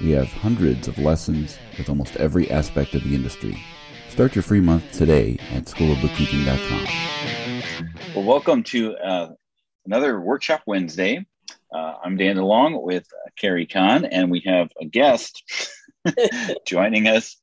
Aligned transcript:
We 0.00 0.12
have 0.12 0.32
hundreds 0.32 0.88
of 0.88 0.96
lessons 0.98 1.58
with 1.76 1.90
almost 1.90 2.16
every 2.16 2.50
aspect 2.50 2.94
of 2.94 3.04
the 3.04 3.14
industry. 3.14 3.62
Start 4.08 4.34
your 4.34 4.42
free 4.42 4.60
month 4.60 4.90
today 4.92 5.38
at 5.52 5.66
schoolofbookkeeping.com. 5.66 7.92
Well, 8.14 8.24
welcome 8.24 8.62
to 8.64 8.96
uh, 8.96 9.28
another 9.84 10.18
Workshop 10.18 10.62
Wednesday. 10.66 11.26
Uh, 11.70 11.96
I'm 12.02 12.16
Dan 12.16 12.36
DeLong 12.36 12.82
with 12.82 13.06
uh, 13.12 13.28
Carrie 13.38 13.66
Kahn, 13.66 14.06
and 14.06 14.30
we 14.30 14.40
have 14.46 14.70
a 14.80 14.86
guest 14.86 15.44
joining 16.66 17.06
us, 17.06 17.36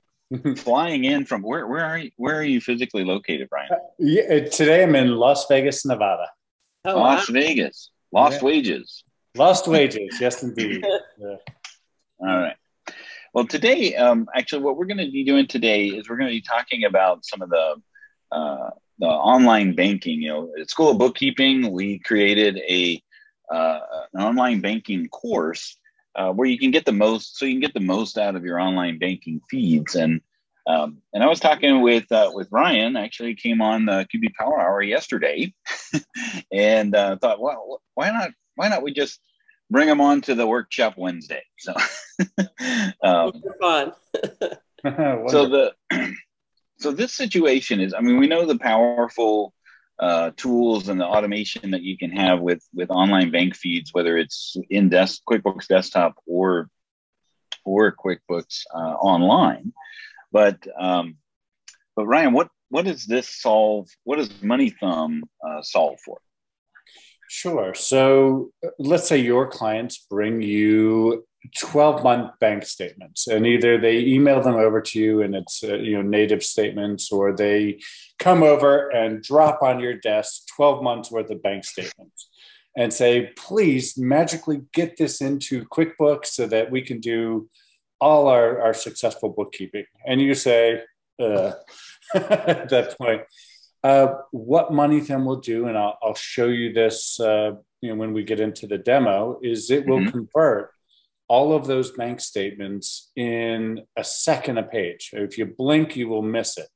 flying 0.56 1.04
in 1.04 1.26
from 1.26 1.42
where? 1.42 1.66
Where 1.66 1.84
are 1.84 1.98
you? 1.98 2.10
Where 2.16 2.36
are 2.36 2.44
you 2.44 2.62
physically 2.62 3.04
located, 3.04 3.50
Brian? 3.50 3.68
Yeah, 3.98 4.48
today 4.48 4.82
I'm 4.82 4.96
in 4.96 5.14
Las 5.14 5.44
Vegas, 5.46 5.84
Nevada. 5.84 6.30
Oh, 6.86 6.96
Las 6.96 7.28
wow. 7.28 7.34
Vegas, 7.34 7.90
lost 8.12 8.40
yeah. 8.40 8.46
wages. 8.46 9.04
Lost 9.36 9.68
wages, 9.68 10.18
yes, 10.20 10.42
indeed. 10.42 10.84
Yeah. 11.20 11.34
All 12.20 12.26
right. 12.26 12.56
Well, 13.32 13.46
today, 13.46 13.94
um, 13.94 14.26
actually, 14.34 14.62
what 14.62 14.76
we're 14.76 14.86
going 14.86 15.04
to 15.04 15.10
be 15.10 15.24
doing 15.24 15.46
today 15.46 15.86
is 15.86 16.08
we're 16.08 16.16
going 16.16 16.30
to 16.30 16.34
be 16.36 16.42
talking 16.42 16.84
about 16.84 17.24
some 17.24 17.42
of 17.42 17.50
the 17.50 17.76
uh, 18.32 18.70
the 18.98 19.06
online 19.06 19.74
banking. 19.74 20.20
You 20.22 20.28
know, 20.30 20.52
at 20.60 20.70
School 20.70 20.90
of 20.90 20.98
Bookkeeping, 20.98 21.70
we 21.70 22.00
created 22.00 22.56
a 22.58 23.00
uh, 23.52 23.78
an 24.14 24.22
online 24.22 24.60
banking 24.60 25.08
course 25.08 25.76
uh, 26.16 26.32
where 26.32 26.48
you 26.48 26.58
can 26.58 26.72
get 26.72 26.84
the 26.86 26.92
most, 26.92 27.38
so 27.38 27.44
you 27.44 27.52
can 27.54 27.60
get 27.60 27.74
the 27.74 27.80
most 27.80 28.18
out 28.18 28.34
of 28.34 28.44
your 28.44 28.58
online 28.58 28.98
banking 28.98 29.40
feeds. 29.48 29.94
And 29.94 30.20
um, 30.66 30.98
and 31.12 31.22
I 31.22 31.28
was 31.28 31.38
talking 31.38 31.82
with 31.82 32.10
uh, 32.10 32.32
with 32.34 32.48
Ryan. 32.50 32.96
Actually, 32.96 33.36
came 33.36 33.62
on 33.62 33.84
the 33.84 34.08
QB 34.12 34.34
Power 34.36 34.60
Hour 34.60 34.82
yesterday, 34.82 35.54
and 36.52 36.96
uh, 36.96 37.16
thought, 37.18 37.40
well, 37.40 37.80
why 37.94 38.10
not? 38.10 38.30
Why 38.56 38.68
not 38.68 38.82
we 38.82 38.92
just 38.92 39.20
bring 39.70 39.88
them 39.88 40.00
on 40.00 40.20
to 40.22 40.34
the 40.34 40.46
workshop 40.46 40.94
Wednesday? 40.96 41.42
So, 41.58 41.74
um, 43.02 43.42
fun. 43.60 43.92
so 45.28 45.48
the 45.48 45.72
so 46.78 46.92
this 46.92 47.12
situation 47.12 47.80
is, 47.80 47.94
I 47.94 48.00
mean, 48.00 48.18
we 48.18 48.28
know 48.28 48.46
the 48.46 48.58
powerful 48.58 49.52
uh, 49.98 50.30
tools 50.36 50.88
and 50.88 51.00
the 51.00 51.06
automation 51.06 51.72
that 51.72 51.82
you 51.82 51.98
can 51.98 52.12
have 52.12 52.40
with 52.40 52.62
with 52.72 52.90
online 52.90 53.30
bank 53.30 53.56
feeds, 53.56 53.90
whether 53.92 54.16
it's 54.16 54.56
in 54.70 54.88
desk 54.88 55.22
QuickBooks 55.28 55.66
Desktop 55.66 56.14
or 56.26 56.68
or 57.64 57.92
QuickBooks 57.92 58.62
uh, 58.72 58.94
Online. 58.94 59.72
But 60.30 60.58
um, 60.80 61.16
but 61.96 62.06
Ryan, 62.06 62.32
what 62.32 62.48
what 62.68 62.84
does 62.84 63.04
this 63.04 63.28
solve? 63.28 63.88
What 64.04 64.16
does 64.16 64.28
MoneyThumb 64.28 65.22
uh, 65.44 65.62
solve 65.62 65.98
for? 66.04 66.18
Sure. 67.28 67.74
So 67.74 68.50
let's 68.78 69.06
say 69.06 69.18
your 69.18 69.46
clients 69.46 70.06
bring 70.10 70.40
you 70.40 71.26
12 71.56 72.02
month 72.02 72.32
bank 72.40 72.64
statements 72.64 73.26
and 73.26 73.46
either 73.46 73.78
they 73.78 73.98
email 74.00 74.42
them 74.42 74.56
over 74.56 74.80
to 74.80 74.98
you 74.98 75.22
and 75.22 75.34
it's 75.34 75.62
uh, 75.62 75.76
you 75.76 75.94
know 75.96 76.02
native 76.02 76.42
statements 76.42 77.12
or 77.12 77.34
they 77.34 77.80
come 78.18 78.42
over 78.42 78.88
and 78.88 79.22
drop 79.22 79.62
on 79.62 79.78
your 79.78 79.94
desk 79.94 80.42
12 80.56 80.82
months 80.82 81.10
worth 81.10 81.30
of 81.30 81.42
bank 81.42 81.64
statements 81.64 82.28
and 82.76 82.92
say 82.92 83.30
please 83.36 83.96
magically 83.96 84.62
get 84.72 84.96
this 84.96 85.20
into 85.20 85.64
quickbooks 85.66 86.26
so 86.26 86.46
that 86.46 86.70
we 86.70 86.82
can 86.82 86.98
do 86.98 87.48
all 88.00 88.26
our, 88.26 88.60
our 88.60 88.74
successful 88.74 89.30
bookkeeping 89.30 89.84
and 90.06 90.20
you 90.20 90.34
say 90.34 90.82
uh, 91.20 91.52
at 92.14 92.68
that 92.68 92.96
point 92.98 93.22
uh, 93.84 94.14
what 94.30 94.70
MoneyThumb 94.70 95.24
will 95.24 95.40
do 95.40 95.66
and 95.66 95.78
I'll, 95.78 95.98
I'll 96.02 96.14
show 96.14 96.46
you 96.46 96.72
this 96.72 97.20
uh, 97.20 97.52
you 97.80 97.90
know 97.90 97.94
when 97.94 98.12
we 98.12 98.24
get 98.24 98.40
into 98.40 98.66
the 98.66 98.78
demo 98.78 99.38
is 99.42 99.70
it 99.70 99.86
will 99.86 99.98
mm-hmm. 99.98 100.10
convert 100.10 100.72
all 101.28 101.54
of 101.54 101.66
those 101.66 101.90
bank 101.92 102.20
statements 102.20 103.10
in 103.14 103.82
a 103.96 104.02
second 104.02 104.58
a 104.58 104.62
page. 104.62 105.10
If 105.12 105.36
you 105.36 105.44
blink, 105.46 105.94
you 105.94 106.08
will 106.08 106.22
miss 106.22 106.56
it. 106.56 106.68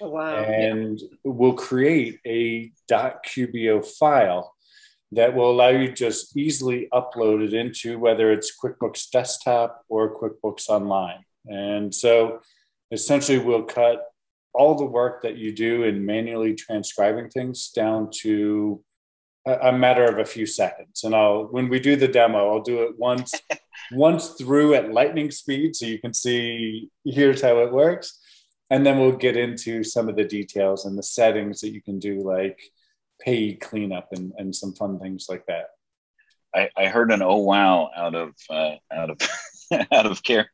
Oh, 0.00 0.10
wow. 0.10 0.36
And 0.36 1.00
yeah. 1.00 1.08
we'll 1.24 1.54
create 1.54 2.20
a 2.26 2.70
.qbo 2.90 3.86
file 3.86 4.54
that 5.12 5.34
will 5.34 5.50
allow 5.50 5.68
you 5.68 5.90
just 5.92 6.36
easily 6.36 6.88
upload 6.92 7.42
it 7.42 7.54
into 7.54 7.98
whether 7.98 8.30
it's 8.30 8.52
QuickBooks 8.62 9.10
Desktop 9.10 9.82
or 9.88 10.20
QuickBooks 10.20 10.68
Online. 10.68 11.24
And 11.46 11.94
so 11.94 12.40
essentially 12.90 13.38
we'll 13.38 13.62
cut 13.62 14.02
all 14.54 14.76
the 14.76 14.84
work 14.84 15.22
that 15.22 15.36
you 15.36 15.52
do 15.52 15.82
in 15.82 16.06
manually 16.06 16.54
transcribing 16.54 17.28
things 17.28 17.70
down 17.70 18.08
to 18.22 18.82
a 19.46 19.72
matter 19.72 20.04
of 20.04 20.18
a 20.18 20.24
few 20.24 20.46
seconds. 20.46 21.04
And 21.04 21.14
I'll 21.14 21.44
when 21.44 21.68
we 21.68 21.78
do 21.78 21.96
the 21.96 22.08
demo, 22.08 22.48
I'll 22.48 22.62
do 22.62 22.82
it 22.84 22.98
once 22.98 23.34
once 23.92 24.30
through 24.30 24.74
at 24.74 24.92
lightning 24.92 25.30
speed 25.30 25.76
so 25.76 25.86
you 25.86 25.98
can 25.98 26.14
see 26.14 26.88
here's 27.04 27.42
how 27.42 27.58
it 27.58 27.72
works. 27.72 28.20
And 28.70 28.86
then 28.86 28.98
we'll 28.98 29.12
get 29.12 29.36
into 29.36 29.84
some 29.84 30.08
of 30.08 30.16
the 30.16 30.24
details 30.24 30.86
and 30.86 30.96
the 30.96 31.02
settings 31.02 31.60
that 31.60 31.72
you 31.72 31.82
can 31.82 31.98
do 31.98 32.22
like 32.22 32.58
payee 33.20 33.56
cleanup 33.56 34.08
and, 34.12 34.32
and 34.38 34.54
some 34.54 34.72
fun 34.72 34.98
things 34.98 35.26
like 35.28 35.44
that. 35.46 35.66
I, 36.54 36.70
I 36.76 36.86
heard 36.86 37.12
an 37.12 37.22
oh 37.22 37.38
wow 37.38 37.90
out 37.94 38.14
of 38.14 38.30
uh, 38.48 38.76
out 38.92 39.10
of 39.10 39.18
out 39.92 40.06
of 40.06 40.22
Carrie. 40.22 40.46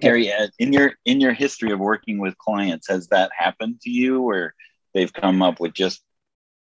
Carrie, 0.00 0.32
uh, 0.32 0.48
in 0.58 0.72
your 0.72 0.92
in 1.04 1.20
your 1.20 1.32
history 1.32 1.72
of 1.72 1.78
working 1.78 2.18
with 2.18 2.36
clients, 2.38 2.88
has 2.88 3.08
that 3.08 3.30
happened 3.36 3.80
to 3.82 3.90
you 3.90 4.20
where 4.20 4.54
they've 4.94 5.12
come 5.12 5.42
up 5.42 5.60
with 5.60 5.72
just 5.72 6.02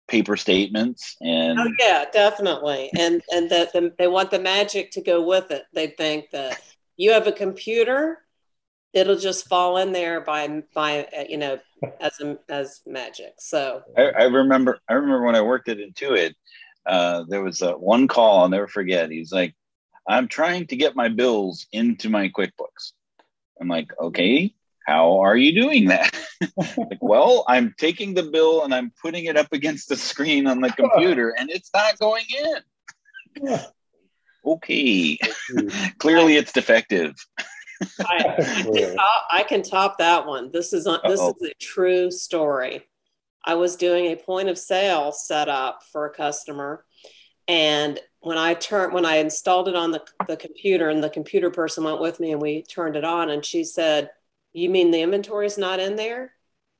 paper 0.08 0.38
statements 0.38 1.16
and 1.22 1.60
oh 1.60 1.72
yeah 1.80 2.06
definitely. 2.14 2.92
And 2.98 3.22
and 3.32 3.50
that 3.50 3.74
the, 3.74 3.94
they 3.98 4.08
want 4.08 4.32
the 4.32 4.40
magic 4.40 4.92
to 4.92 5.02
go 5.02 5.26
with 5.26 5.52
it. 5.52 5.64
They 5.74 5.88
think 5.88 6.30
that 6.32 6.62
you 6.98 7.12
have 7.12 7.28
a 7.28 7.32
computer 7.32 8.20
it'll 8.96 9.18
just 9.18 9.48
fall 9.48 9.78
in 9.78 9.92
there 9.92 10.22
by 10.22 10.64
by 10.74 11.08
uh, 11.16 11.26
you 11.30 11.38
know 11.38 11.60
as 12.00 12.20
a, 12.22 12.38
as 12.50 12.82
magic. 12.88 13.34
So 13.38 13.84
I, 13.96 14.04
I, 14.04 14.24
remember 14.24 14.80
i 14.90 14.94
remember 14.94 15.24
when 15.24 15.36
i 15.36 15.42
worked 15.42 15.70
at 15.70 15.78
intuit 15.78 16.34
uh, 16.86 17.26
there 17.28 17.44
was 17.44 17.62
a 17.62 17.74
one 17.74 18.08
call 18.08 18.40
i'll 18.40 18.50
never 18.50 18.68
forget. 18.68 19.12
He's 19.12 19.32
like 19.32 19.54
i'm 20.08 20.28
trying 20.28 20.68
to 20.68 20.76
get 20.76 20.96
my 20.96 21.10
bills 21.10 21.68
into 21.72 22.10
my 22.10 22.30
quickbooks 22.30 22.94
i'm 23.60 23.68
like 23.68 23.92
okay 24.00 24.54
how 24.86 25.20
are 25.20 25.36
you 25.36 25.52
doing 25.52 25.88
that? 25.88 26.16
like, 26.58 27.00
well, 27.02 27.44
I'm 27.48 27.74
taking 27.78 28.14
the 28.14 28.24
bill 28.24 28.64
and 28.64 28.74
I'm 28.74 28.92
putting 29.02 29.26
it 29.26 29.36
up 29.36 29.52
against 29.52 29.90
the 29.90 29.98
screen 29.98 30.46
on 30.46 30.62
the 30.62 30.70
computer 30.70 31.34
and 31.38 31.50
it's 31.50 31.72
not 31.74 31.98
going 31.98 32.26
in. 33.42 33.58
okay. 34.46 35.18
Clearly 35.98 36.36
it's 36.36 36.52
defective. 36.52 37.16
I, 38.00 38.36
I, 38.38 38.64
can 38.64 38.96
top, 38.96 39.24
I, 39.32 39.44
can 39.44 39.62
top, 39.64 39.98
that 39.98 40.28
one. 40.28 40.52
This 40.52 40.72
is 40.72 40.86
on, 40.86 41.00
this 41.04 41.20
is 41.20 41.34
a 41.44 41.54
true 41.60 42.12
story. 42.12 42.84
I 43.44 43.56
was 43.56 43.76
doing 43.76 44.06
a 44.06 44.16
point 44.16 44.50
of 44.50 44.58
sale 44.58 45.12
setup 45.12 45.82
for 45.92 46.06
a 46.06 46.14
customer, 46.14 46.86
and 47.48 48.00
when 48.26 48.40
I 48.40 48.56
turned 48.56 48.92
when 48.92 49.06
I 49.06 49.18
installed 49.18 49.68
it 49.68 49.76
on 49.76 49.92
the, 49.92 50.04
the 50.26 50.36
computer, 50.36 50.90
and 50.90 51.04
the 51.04 51.12
computer 51.12 51.52
person 51.52 51.84
went 51.84 52.02
with 52.02 52.20
me, 52.20 52.32
and 52.32 52.42
we 52.42 52.64
turned 52.64 52.96
it 52.96 53.04
on, 53.04 53.30
and 53.30 53.46
she 53.46 53.64
said, 53.64 54.10
you 54.52 54.68
mean 54.68 54.90
the 54.90 55.02
inventory 55.02 55.46
is 55.46 55.60
not 55.60 55.80
in 55.80 55.96
there? 55.96 56.32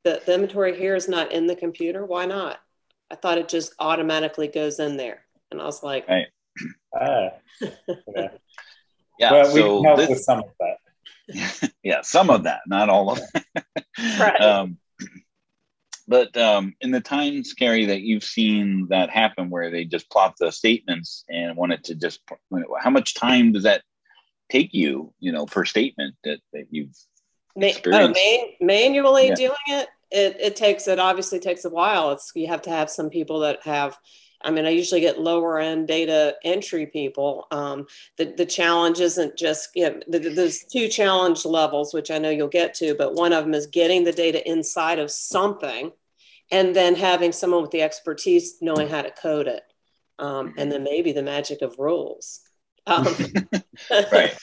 The, 0.06 0.24
the 0.26 0.34
inventory 0.34 0.76
here 0.76 0.96
is 0.96 1.08
not 1.08 1.32
in 1.32 1.46
the 1.46 1.56
computer? 1.56 2.04
Why 2.04 2.26
not? 2.26 2.58
I 3.12 3.16
thought 3.16 3.38
it 3.38 3.48
just 3.48 3.76
automatically 3.78 4.48
goes 4.48 4.80
in 4.80 4.98
there. 4.98 5.22
And 5.52 5.62
I 5.62 5.66
was 5.66 5.84
like, 5.84 6.08
right. 6.08 6.26
ah, 7.00 7.30
yeah. 7.62 7.70
yeah 9.20 9.32
well, 9.32 9.54
we 9.54 9.62
can 9.62 9.84
help 9.84 9.98
this, 9.98 10.10
with 10.10 10.20
some 10.22 10.40
of 10.40 10.50
that. 10.60 11.72
yeah, 11.84 12.02
some 12.02 12.32
of 12.32 12.44
that, 12.46 12.62
not 12.66 12.90
all 12.90 13.12
of 13.12 13.20
it. 13.20 13.64
right. 14.20 14.42
Um, 14.42 14.78
but 16.08 16.36
um, 16.38 16.74
in 16.82 16.92
the 16.92 17.02
times, 17.02 17.54
Carrie, 17.54 17.86
that 17.86 18.02
you've 18.02 18.24
seen 18.24 18.88
that 18.90 19.10
happen 19.10 19.50
where 19.50 19.72
they 19.72 19.86
just 19.86 20.10
plop 20.10 20.36
the 20.40 20.52
statements 20.52 21.24
and 21.30 21.58
want 21.58 21.74
it 21.74 21.84
to 21.86 21.96
just, 21.96 22.22
how 22.80 22.90
much 22.90 23.16
time 23.16 23.52
does 23.52 23.64
that 23.64 23.82
take 24.52 24.74
you, 24.74 25.14
you 25.20 25.32
know, 25.32 25.46
per 25.46 25.66
statement 25.66 26.16
that, 26.24 26.40
that 26.54 26.66
you've 26.70 26.96
Ma- 27.58 27.70
oh, 27.86 28.08
man- 28.10 28.50
manually 28.60 29.28
yeah. 29.28 29.36
doing 29.36 29.56
it, 29.68 29.88
it, 30.12 30.38
it 30.40 30.56
takes 30.56 30.88
it 30.88 31.00
obviously 31.00 31.40
takes 31.40 31.66
a 31.66 31.70
while. 31.70 32.12
It's 32.12 32.32
you 32.36 32.48
have 32.48 32.62
to 32.64 32.70
have 32.70 32.90
some 32.90 33.10
people 33.10 33.40
that 33.40 33.64
have 33.64 33.98
I 34.46 34.52
mean, 34.52 34.66
I 34.66 34.70
usually 34.70 35.02
get 35.02 35.20
lower 35.20 35.60
end 35.60 35.88
data 35.88 36.36
entry 36.44 36.86
people. 36.86 37.48
Um, 37.50 37.88
the, 38.18 38.26
the 38.26 38.46
challenge 38.46 39.00
isn't 39.00 39.36
just, 39.36 39.70
you 39.74 39.90
know, 39.90 40.00
there's 40.08 40.64
two 40.64 40.88
challenge 40.88 41.46
levels, 41.46 41.94
which 41.94 42.12
I 42.12 42.20
know 42.20 42.30
you'll 42.30 42.48
get 42.48 42.76
to, 42.76 42.94
but 42.94 43.16
one 43.16 43.34
of 43.34 43.44
them 43.44 43.56
is 43.56 43.66
getting 43.66 44.04
the 44.04 44.12
data 44.12 44.48
inside 44.48 45.00
of 45.00 45.10
something 45.10 45.92
and 46.52 46.76
then 46.76 46.94
having 46.94 47.32
someone 47.32 47.64
with 47.64 47.72
the 47.72 47.82
expertise 47.82 48.58
knowing 48.62 48.88
how 48.88 49.02
to 49.02 49.10
code 49.10 49.48
it. 49.48 49.64
Um, 50.20 50.54
and 50.58 50.72
then 50.72 50.84
maybe 50.84 51.12
the 51.12 51.24
magic 51.24 51.64
of 51.64 51.80
rules. 51.80 52.42
Um, 52.86 53.08
right. 54.12 54.38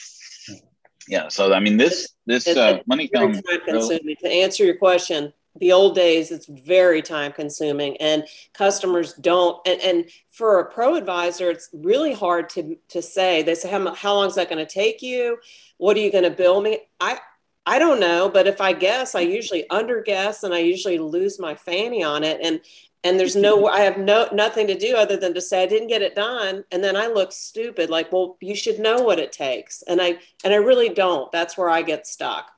Yeah. 1.08 1.28
So, 1.28 1.52
I 1.52 1.60
mean, 1.60 1.76
this, 1.76 2.12
this 2.26 2.48
uh, 2.48 2.80
money 2.86 3.08
time 3.08 3.40
consuming. 3.64 4.16
To 4.20 4.28
answer 4.28 4.64
your 4.64 4.76
question, 4.76 5.32
the 5.60 5.72
old 5.72 5.94
days 5.94 6.30
it's 6.30 6.46
very 6.46 7.02
time 7.02 7.30
consuming 7.32 7.96
and 7.98 8.24
customers 8.54 9.12
don't 9.14 9.60
and, 9.66 9.80
and 9.82 10.04
for 10.30 10.60
a 10.60 10.70
pro 10.70 10.94
advisor 10.94 11.50
it's 11.50 11.68
really 11.72 12.14
hard 12.14 12.48
to 12.48 12.76
to 12.88 13.02
say 13.02 13.42
they 13.42 13.54
say 13.54 13.70
how, 13.70 13.94
how 13.94 14.14
long 14.14 14.28
is 14.28 14.34
that 14.34 14.48
going 14.48 14.64
to 14.64 14.72
take 14.72 15.02
you? 15.02 15.38
What 15.76 15.96
are 15.96 16.00
you 16.00 16.10
going 16.10 16.24
to 16.24 16.30
bill 16.30 16.60
me? 16.60 16.80
I 17.00 17.18
i 17.66 17.78
don't 17.78 18.00
know 18.00 18.28
but 18.28 18.46
if 18.46 18.60
i 18.60 18.72
guess 18.72 19.14
i 19.14 19.20
usually 19.20 19.68
under 19.70 20.02
guess 20.02 20.42
and 20.42 20.52
i 20.52 20.58
usually 20.58 20.98
lose 20.98 21.38
my 21.38 21.54
fanny 21.54 22.02
on 22.02 22.24
it 22.24 22.40
and 22.42 22.60
and 23.04 23.18
there's 23.18 23.36
no 23.36 23.66
i 23.68 23.80
have 23.80 23.98
no 23.98 24.28
nothing 24.32 24.66
to 24.66 24.76
do 24.76 24.96
other 24.96 25.16
than 25.16 25.34
to 25.34 25.40
say 25.40 25.62
i 25.62 25.66
didn't 25.66 25.88
get 25.88 26.02
it 26.02 26.14
done 26.14 26.64
and 26.72 26.82
then 26.82 26.96
i 26.96 27.06
look 27.06 27.32
stupid 27.32 27.90
like 27.90 28.10
well 28.12 28.36
you 28.40 28.54
should 28.54 28.78
know 28.78 29.02
what 29.02 29.18
it 29.18 29.32
takes 29.32 29.82
and 29.82 30.00
i 30.00 30.16
and 30.44 30.52
i 30.52 30.56
really 30.56 30.88
don't 30.88 31.30
that's 31.32 31.56
where 31.56 31.68
i 31.68 31.82
get 31.82 32.06
stuck. 32.06 32.50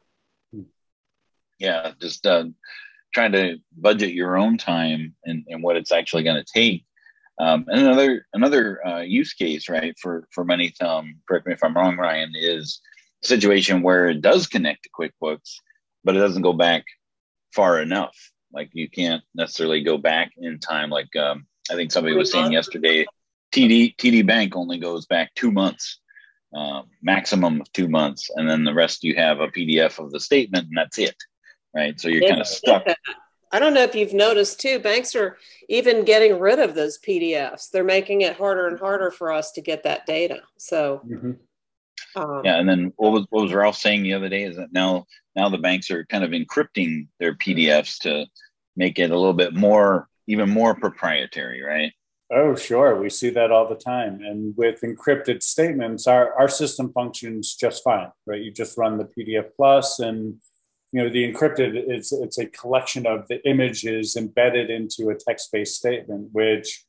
Yeah 1.58 1.92
just 2.00 2.26
uh, 2.26 2.44
trying 3.14 3.32
to 3.32 3.56
budget 3.76 4.12
your 4.12 4.36
own 4.36 4.58
time 4.58 5.14
and, 5.24 5.44
and 5.48 5.62
what 5.62 5.76
it's 5.76 5.92
actually 5.92 6.24
going 6.24 6.42
to 6.42 6.52
take. 6.52 6.84
Um, 7.40 7.64
and 7.68 7.80
another 7.80 8.26
another 8.32 8.86
uh, 8.86 9.00
use 9.00 9.32
case, 9.32 9.68
right, 9.68 9.94
for 10.00 10.28
for 10.30 10.44
many 10.44 10.70
MoneyThumb, 10.70 11.14
correct 11.26 11.46
me 11.46 11.52
if 11.52 11.64
I'm 11.64 11.76
wrong, 11.76 11.96
Ryan, 11.96 12.32
is 12.34 12.80
a 13.24 13.26
situation 13.26 13.82
where 13.82 14.08
it 14.08 14.20
does 14.20 14.46
connect 14.46 14.84
to 14.84 14.90
QuickBooks, 14.90 15.54
but 16.04 16.14
it 16.16 16.20
doesn't 16.20 16.42
go 16.42 16.52
back 16.52 16.84
far 17.52 17.80
enough. 17.80 18.16
Like 18.52 18.70
you 18.72 18.88
can't 18.88 19.22
necessarily 19.34 19.82
go 19.82 19.98
back 19.98 20.30
in 20.36 20.60
time. 20.60 20.90
Like 20.90 21.14
um, 21.16 21.46
I 21.68 21.74
think 21.74 21.90
somebody 21.90 22.14
was 22.14 22.30
saying 22.30 22.52
yesterday, 22.52 23.04
TD 23.52 23.96
TD 23.96 24.24
Bank 24.24 24.54
only 24.54 24.78
goes 24.78 25.06
back 25.06 25.34
two 25.34 25.50
months, 25.50 25.98
uh, 26.56 26.82
maximum 27.02 27.60
of 27.62 27.72
two 27.72 27.88
months, 27.88 28.30
and 28.36 28.48
then 28.48 28.62
the 28.62 28.74
rest 28.74 29.02
you 29.02 29.16
have 29.16 29.40
a 29.40 29.48
PDF 29.48 29.98
of 29.98 30.12
the 30.12 30.20
statement, 30.20 30.68
and 30.68 30.78
that's 30.78 30.98
it 30.98 31.16
right? 31.74 32.00
So 32.00 32.08
you're 32.08 32.28
kind 32.28 32.40
of 32.40 32.46
stuck. 32.46 32.86
I 33.54 33.60
don't 33.60 33.72
know 33.72 33.82
if 33.84 33.94
you've 33.94 34.14
noticed 34.14 34.60
too, 34.60 34.80
banks 34.80 35.14
are 35.14 35.38
even 35.68 36.04
getting 36.04 36.40
rid 36.40 36.58
of 36.58 36.74
those 36.74 36.98
PDFs. 36.98 37.70
They're 37.70 37.84
making 37.84 38.22
it 38.22 38.36
harder 38.36 38.66
and 38.66 38.78
harder 38.78 39.12
for 39.12 39.32
us 39.32 39.52
to 39.52 39.60
get 39.60 39.84
that 39.84 40.06
data. 40.06 40.40
So, 40.58 41.02
mm-hmm. 41.08 42.20
um, 42.20 42.42
yeah. 42.44 42.58
And 42.58 42.68
then 42.68 42.92
what 42.96 43.12
was, 43.12 43.26
what 43.30 43.42
was 43.44 43.52
Ralph 43.52 43.76
saying 43.76 44.02
the 44.02 44.14
other 44.14 44.28
day 44.28 44.42
is 44.42 44.56
that 44.56 44.72
now, 44.72 45.06
now 45.36 45.48
the 45.48 45.58
banks 45.58 45.88
are 45.92 46.04
kind 46.06 46.24
of 46.24 46.30
encrypting 46.30 47.06
their 47.20 47.34
PDFs 47.34 47.98
to 48.00 48.26
make 48.76 48.98
it 48.98 49.12
a 49.12 49.16
little 49.16 49.32
bit 49.32 49.54
more, 49.54 50.08
even 50.26 50.50
more 50.50 50.74
proprietary, 50.74 51.62
right? 51.62 51.92
Oh, 52.32 52.56
sure. 52.56 53.00
We 53.00 53.08
see 53.08 53.30
that 53.30 53.52
all 53.52 53.68
the 53.68 53.76
time. 53.76 54.20
And 54.20 54.56
with 54.56 54.80
encrypted 54.80 55.44
statements, 55.44 56.08
our, 56.08 56.32
our 56.34 56.48
system 56.48 56.92
functions 56.92 57.54
just 57.54 57.84
fine, 57.84 58.10
right? 58.26 58.42
You 58.42 58.50
just 58.50 58.76
run 58.76 58.98
the 58.98 59.04
PDF 59.04 59.50
plus 59.56 60.00
and 60.00 60.40
you 60.94 61.02
know 61.02 61.08
the 61.08 61.30
encrypted 61.30 61.74
it's 61.74 62.12
it's 62.12 62.38
a 62.38 62.46
collection 62.46 63.04
of 63.04 63.26
the 63.26 63.44
images 63.48 64.14
embedded 64.14 64.70
into 64.70 65.08
a 65.08 65.16
text-based 65.16 65.74
statement 65.74 66.28
which 66.30 66.84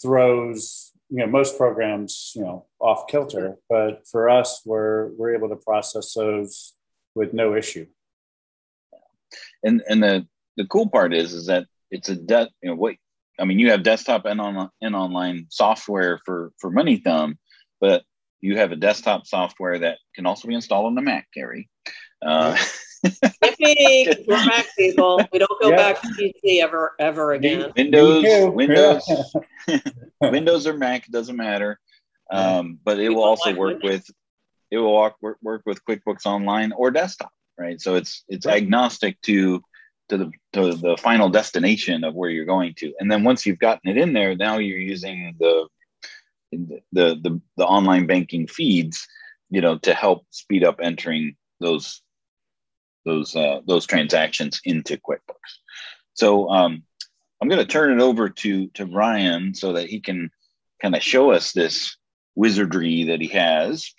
throws 0.00 0.92
you 1.08 1.16
know 1.16 1.26
most 1.26 1.58
programs 1.58 2.32
you 2.36 2.42
know 2.42 2.66
off 2.78 3.08
kilter. 3.08 3.56
But 3.68 4.06
for 4.10 4.30
us 4.30 4.62
we're 4.64 5.10
we're 5.16 5.34
able 5.34 5.48
to 5.48 5.56
process 5.56 6.14
those 6.14 6.74
with 7.16 7.34
no 7.34 7.56
issue. 7.56 7.86
And 9.64 9.82
and 9.88 10.00
the 10.00 10.26
the 10.56 10.66
cool 10.66 10.88
part 10.88 11.12
is 11.12 11.34
is 11.34 11.46
that 11.46 11.66
it's 11.90 12.08
a 12.08 12.14
de- 12.14 12.50
you 12.62 12.70
know 12.70 12.76
what 12.76 12.94
i 13.40 13.44
mean 13.44 13.58
you 13.58 13.70
have 13.70 13.82
desktop 13.82 14.26
and 14.26 14.40
on 14.40 14.70
and 14.80 14.94
online 14.94 15.46
software 15.50 16.20
for 16.24 16.52
for 16.60 16.70
MoneyThumb 16.70 17.36
but 17.80 18.04
you 18.40 18.58
have 18.58 18.70
a 18.70 18.76
desktop 18.76 19.26
software 19.26 19.78
that 19.78 19.98
can 20.14 20.26
also 20.26 20.46
be 20.46 20.54
installed 20.54 20.86
on 20.86 20.94
the 20.94 21.02
mac 21.02 21.26
Carrie. 21.34 21.68
Uh, 22.22 22.56
Yippee! 23.04 24.24
We're 24.28 24.46
back, 24.46 24.66
people. 24.76 25.22
We 25.32 25.38
don't 25.38 25.60
go 25.60 25.70
back 25.70 26.00
to 26.02 26.08
PC 26.08 26.62
ever, 26.62 26.94
ever 26.98 27.32
again. 27.32 27.72
Windows, 27.76 28.52
Windows, 28.52 29.34
Windows 30.20 30.66
or 30.66 30.74
Mac 30.74 31.06
doesn't 31.08 31.36
matter. 31.36 31.78
Um, 32.30 32.78
but 32.84 33.00
it 33.00 33.08
will 33.08 33.24
also 33.24 33.54
work 33.54 33.82
with 33.82 34.04
it 34.70 34.78
will 34.78 34.94
work, 34.94 35.16
work, 35.20 35.38
work 35.42 35.62
with 35.66 35.84
QuickBooks 35.84 36.26
Online 36.26 36.72
or 36.72 36.90
desktop, 36.90 37.32
right? 37.58 37.80
So 37.80 37.96
it's 37.96 38.24
it's 38.28 38.46
right. 38.46 38.62
agnostic 38.62 39.20
to 39.22 39.62
to 40.10 40.18
the 40.18 40.32
to 40.52 40.74
the 40.74 40.96
final 40.98 41.28
destination 41.28 42.04
of 42.04 42.14
where 42.14 42.30
you're 42.30 42.44
going 42.44 42.74
to. 42.78 42.92
And 43.00 43.10
then 43.10 43.24
once 43.24 43.46
you've 43.46 43.58
gotten 43.58 43.90
it 43.90 43.96
in 43.96 44.12
there, 44.12 44.36
now 44.36 44.58
you're 44.58 44.78
using 44.78 45.34
the 45.38 45.66
the 46.52 46.80
the, 46.92 47.40
the 47.56 47.66
online 47.66 48.06
banking 48.06 48.46
feeds, 48.46 49.06
you 49.48 49.60
know, 49.60 49.78
to 49.78 49.94
help 49.94 50.26
speed 50.30 50.64
up 50.64 50.78
entering 50.82 51.36
those 51.60 52.02
those 53.04 53.34
uh, 53.36 53.60
those 53.66 53.86
transactions 53.86 54.60
into 54.64 54.96
QuickBooks. 54.96 55.58
So 56.14 56.48
um, 56.50 56.82
I'm 57.40 57.48
going 57.48 57.60
to 57.60 57.72
turn 57.72 57.98
it 57.98 58.02
over 58.02 58.28
to 58.28 58.66
to 58.68 58.86
Ryan 58.86 59.54
so 59.54 59.72
that 59.74 59.88
he 59.88 60.00
can 60.00 60.30
kind 60.80 60.94
of 60.94 61.02
show 61.02 61.30
us 61.30 61.52
this 61.52 61.96
wizardry 62.34 63.04
that 63.04 63.20
he 63.20 63.28
has. 63.28 63.92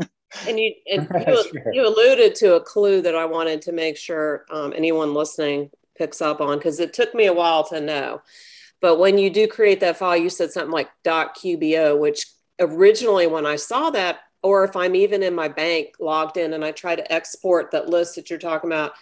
and 0.48 0.58
you, 0.58 0.74
and 0.90 1.08
you, 1.26 1.62
you, 1.72 1.86
alluded 1.86 2.34
to 2.36 2.54
a 2.54 2.60
clue 2.60 3.02
that 3.02 3.14
I 3.14 3.26
wanted 3.26 3.62
to 3.62 3.72
make 3.72 3.96
sure 3.96 4.44
um, 4.50 4.72
anyone 4.76 5.14
listening 5.14 5.70
picks 5.96 6.22
up 6.22 6.40
on 6.40 6.58
because 6.58 6.80
it 6.80 6.92
took 6.94 7.14
me 7.14 7.26
a 7.26 7.32
while 7.32 7.64
to 7.68 7.80
know. 7.80 8.22
But 8.80 8.98
when 8.98 9.18
you 9.18 9.30
do 9.30 9.46
create 9.46 9.80
that 9.80 9.96
file, 9.96 10.16
you 10.16 10.28
said 10.28 10.50
something 10.50 10.72
like 10.72 10.88
.qbo, 11.04 11.98
which 11.98 12.26
originally 12.58 13.26
when 13.26 13.46
I 13.46 13.56
saw 13.56 13.90
that, 13.90 14.20
or 14.42 14.64
if 14.64 14.76
I'm 14.76 14.94
even 14.94 15.22
in 15.22 15.34
my 15.34 15.48
bank 15.48 15.94
logged 16.00 16.36
in 16.36 16.52
and 16.52 16.64
I 16.64 16.72
try 16.72 16.96
to 16.96 17.12
export 17.12 17.70
that 17.70 17.88
list 17.88 18.16
that 18.16 18.30
you're 18.30 18.38
talking 18.38 18.70
about, 18.70 18.92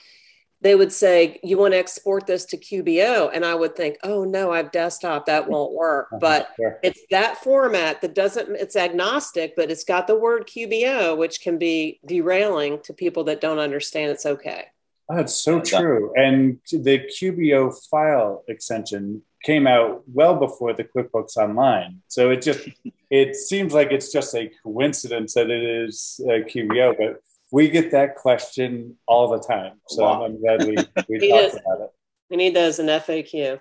they 0.62 0.75
would 0.75 0.92
say, 0.92 1.40
You 1.42 1.58
want 1.58 1.72
to 1.72 1.78
export 1.78 2.26
this 2.26 2.44
to 2.46 2.56
QBO? 2.56 3.31
And 3.32 3.44
I 3.44 3.54
would 3.54 3.76
think, 3.76 3.96
Oh, 4.02 4.25
no, 4.25 4.52
I 4.52 4.58
have 4.58 4.72
desktop. 4.72 5.26
That 5.26 5.48
won't 5.48 5.72
work. 5.75 6.08
Uh-huh, 6.12 6.19
but 6.20 6.50
sure. 6.56 6.78
it's 6.82 7.00
that 7.10 7.38
format 7.38 8.00
that 8.02 8.14
doesn't, 8.14 8.54
it's 8.56 8.76
agnostic, 8.76 9.56
but 9.56 9.70
it's 9.70 9.84
got 9.84 10.06
the 10.06 10.16
word 10.16 10.46
QBO, 10.46 11.16
which 11.16 11.40
can 11.40 11.58
be 11.58 12.00
derailing 12.04 12.81
to 12.82 12.92
people 12.92 13.25
that 13.25 13.40
don't 13.40 13.59
understand 13.59 14.11
it's 14.11 14.26
okay. 14.26 14.66
That's 15.09 15.35
so 15.35 15.61
true. 15.61 16.12
And 16.14 16.61
the 16.70 17.00
QBO 17.00 17.75
file 17.90 18.44
extension 18.47 19.23
came 19.42 19.66
out 19.66 20.02
well 20.12 20.37
before 20.37 20.73
the 20.73 20.85
QuickBooks 20.85 21.37
Online. 21.37 22.02
So 22.09 22.30
it 22.30 22.42
just 22.42 22.68
it 23.11 23.37
seems 23.37 23.73
like 23.73 23.90
it's 23.90 24.12
just 24.12 24.35
a 24.35 24.50
coincidence 24.62 25.35
that 25.35 25.50
it 25.50 25.62
is 25.62 26.20
uh, 26.25 26.44
QBO, 26.49 26.97
but 26.99 27.23
we 27.52 27.68
get 27.68 27.90
that 27.90 28.16
question 28.16 28.97
all 29.06 29.28
the 29.28 29.40
time. 29.40 29.80
So 29.88 30.04
wow. 30.04 30.25
I'm 30.25 30.40
glad 30.40 30.64
we, 30.64 30.76
we 31.09 31.28
talked 31.28 31.54
about 31.54 31.80
it. 31.80 31.90
We 32.28 32.37
need 32.37 32.54
those 32.54 32.78
in 32.78 32.87
FAQ. 32.87 33.61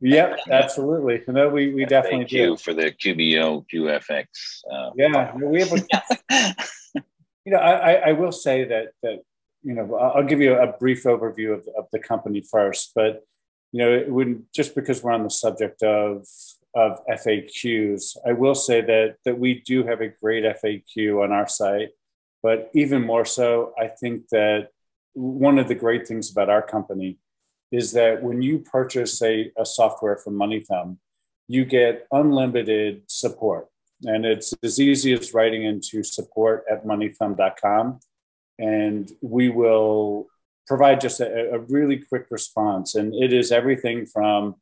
Yep, 0.00 0.40
absolutely. 0.50 1.22
No, 1.26 1.48
we, 1.48 1.74
we 1.74 1.84
definitely 1.86 2.26
do. 2.26 2.56
For 2.56 2.74
the 2.74 2.92
QBO 2.92 3.64
QFX. 3.72 4.24
Uh, 4.70 4.90
yeah, 4.94 5.34
we 5.36 5.60
have 5.60 5.72
a, 5.72 6.54
you 7.44 7.52
know, 7.52 7.58
I, 7.58 7.92
I 7.94 8.12
will 8.12 8.32
say 8.32 8.64
that, 8.64 8.88
that, 9.02 9.22
you 9.62 9.74
know, 9.74 9.94
I'll 9.96 10.24
give 10.24 10.40
you 10.40 10.54
a 10.54 10.72
brief 10.72 11.04
overview 11.04 11.54
of, 11.54 11.66
of 11.78 11.86
the 11.92 11.98
company 11.98 12.42
first, 12.42 12.92
but 12.94 13.24
you 13.72 13.80
know, 13.80 13.92
it 13.92 14.10
wouldn't 14.10 14.52
just 14.52 14.74
because 14.74 15.02
we're 15.02 15.12
on 15.12 15.24
the 15.24 15.30
subject 15.30 15.82
of 15.82 16.26
of 16.74 17.00
FAQs, 17.06 18.18
I 18.26 18.32
will 18.32 18.54
say 18.54 18.82
that 18.82 19.16
that 19.24 19.38
we 19.38 19.62
do 19.62 19.84
have 19.84 20.00
a 20.00 20.08
great 20.08 20.44
FAQ 20.44 21.22
on 21.24 21.32
our 21.32 21.48
site, 21.48 21.90
but 22.42 22.70
even 22.74 23.02
more 23.02 23.24
so, 23.24 23.72
I 23.78 23.88
think 23.88 24.28
that 24.28 24.68
one 25.14 25.58
of 25.58 25.68
the 25.68 25.74
great 25.74 26.06
things 26.06 26.30
about 26.30 26.50
our 26.50 26.62
company 26.62 27.18
is 27.72 27.92
that 27.92 28.22
when 28.22 28.42
you 28.42 28.58
purchase 28.58 29.20
a, 29.22 29.50
a 29.58 29.64
software 29.64 30.16
from 30.16 30.34
MoneyThumb, 30.34 30.98
you 31.48 31.64
get 31.64 32.06
unlimited 32.12 33.02
support. 33.06 33.68
And 34.04 34.26
it's 34.26 34.52
as 34.62 34.78
easy 34.78 35.12
as 35.14 35.32
writing 35.32 35.64
into 35.64 36.02
support 36.02 36.64
at 36.70 36.84
moneythumb.com. 36.84 38.00
And 38.58 39.10
we 39.22 39.48
will 39.48 40.26
provide 40.66 41.00
just 41.00 41.20
a, 41.20 41.54
a, 41.54 41.58
really 41.60 41.98
quick 41.98 42.26
response. 42.30 42.94
And 42.94 43.14
it 43.14 43.32
is 43.32 43.52
everything 43.52 44.06
from, 44.06 44.56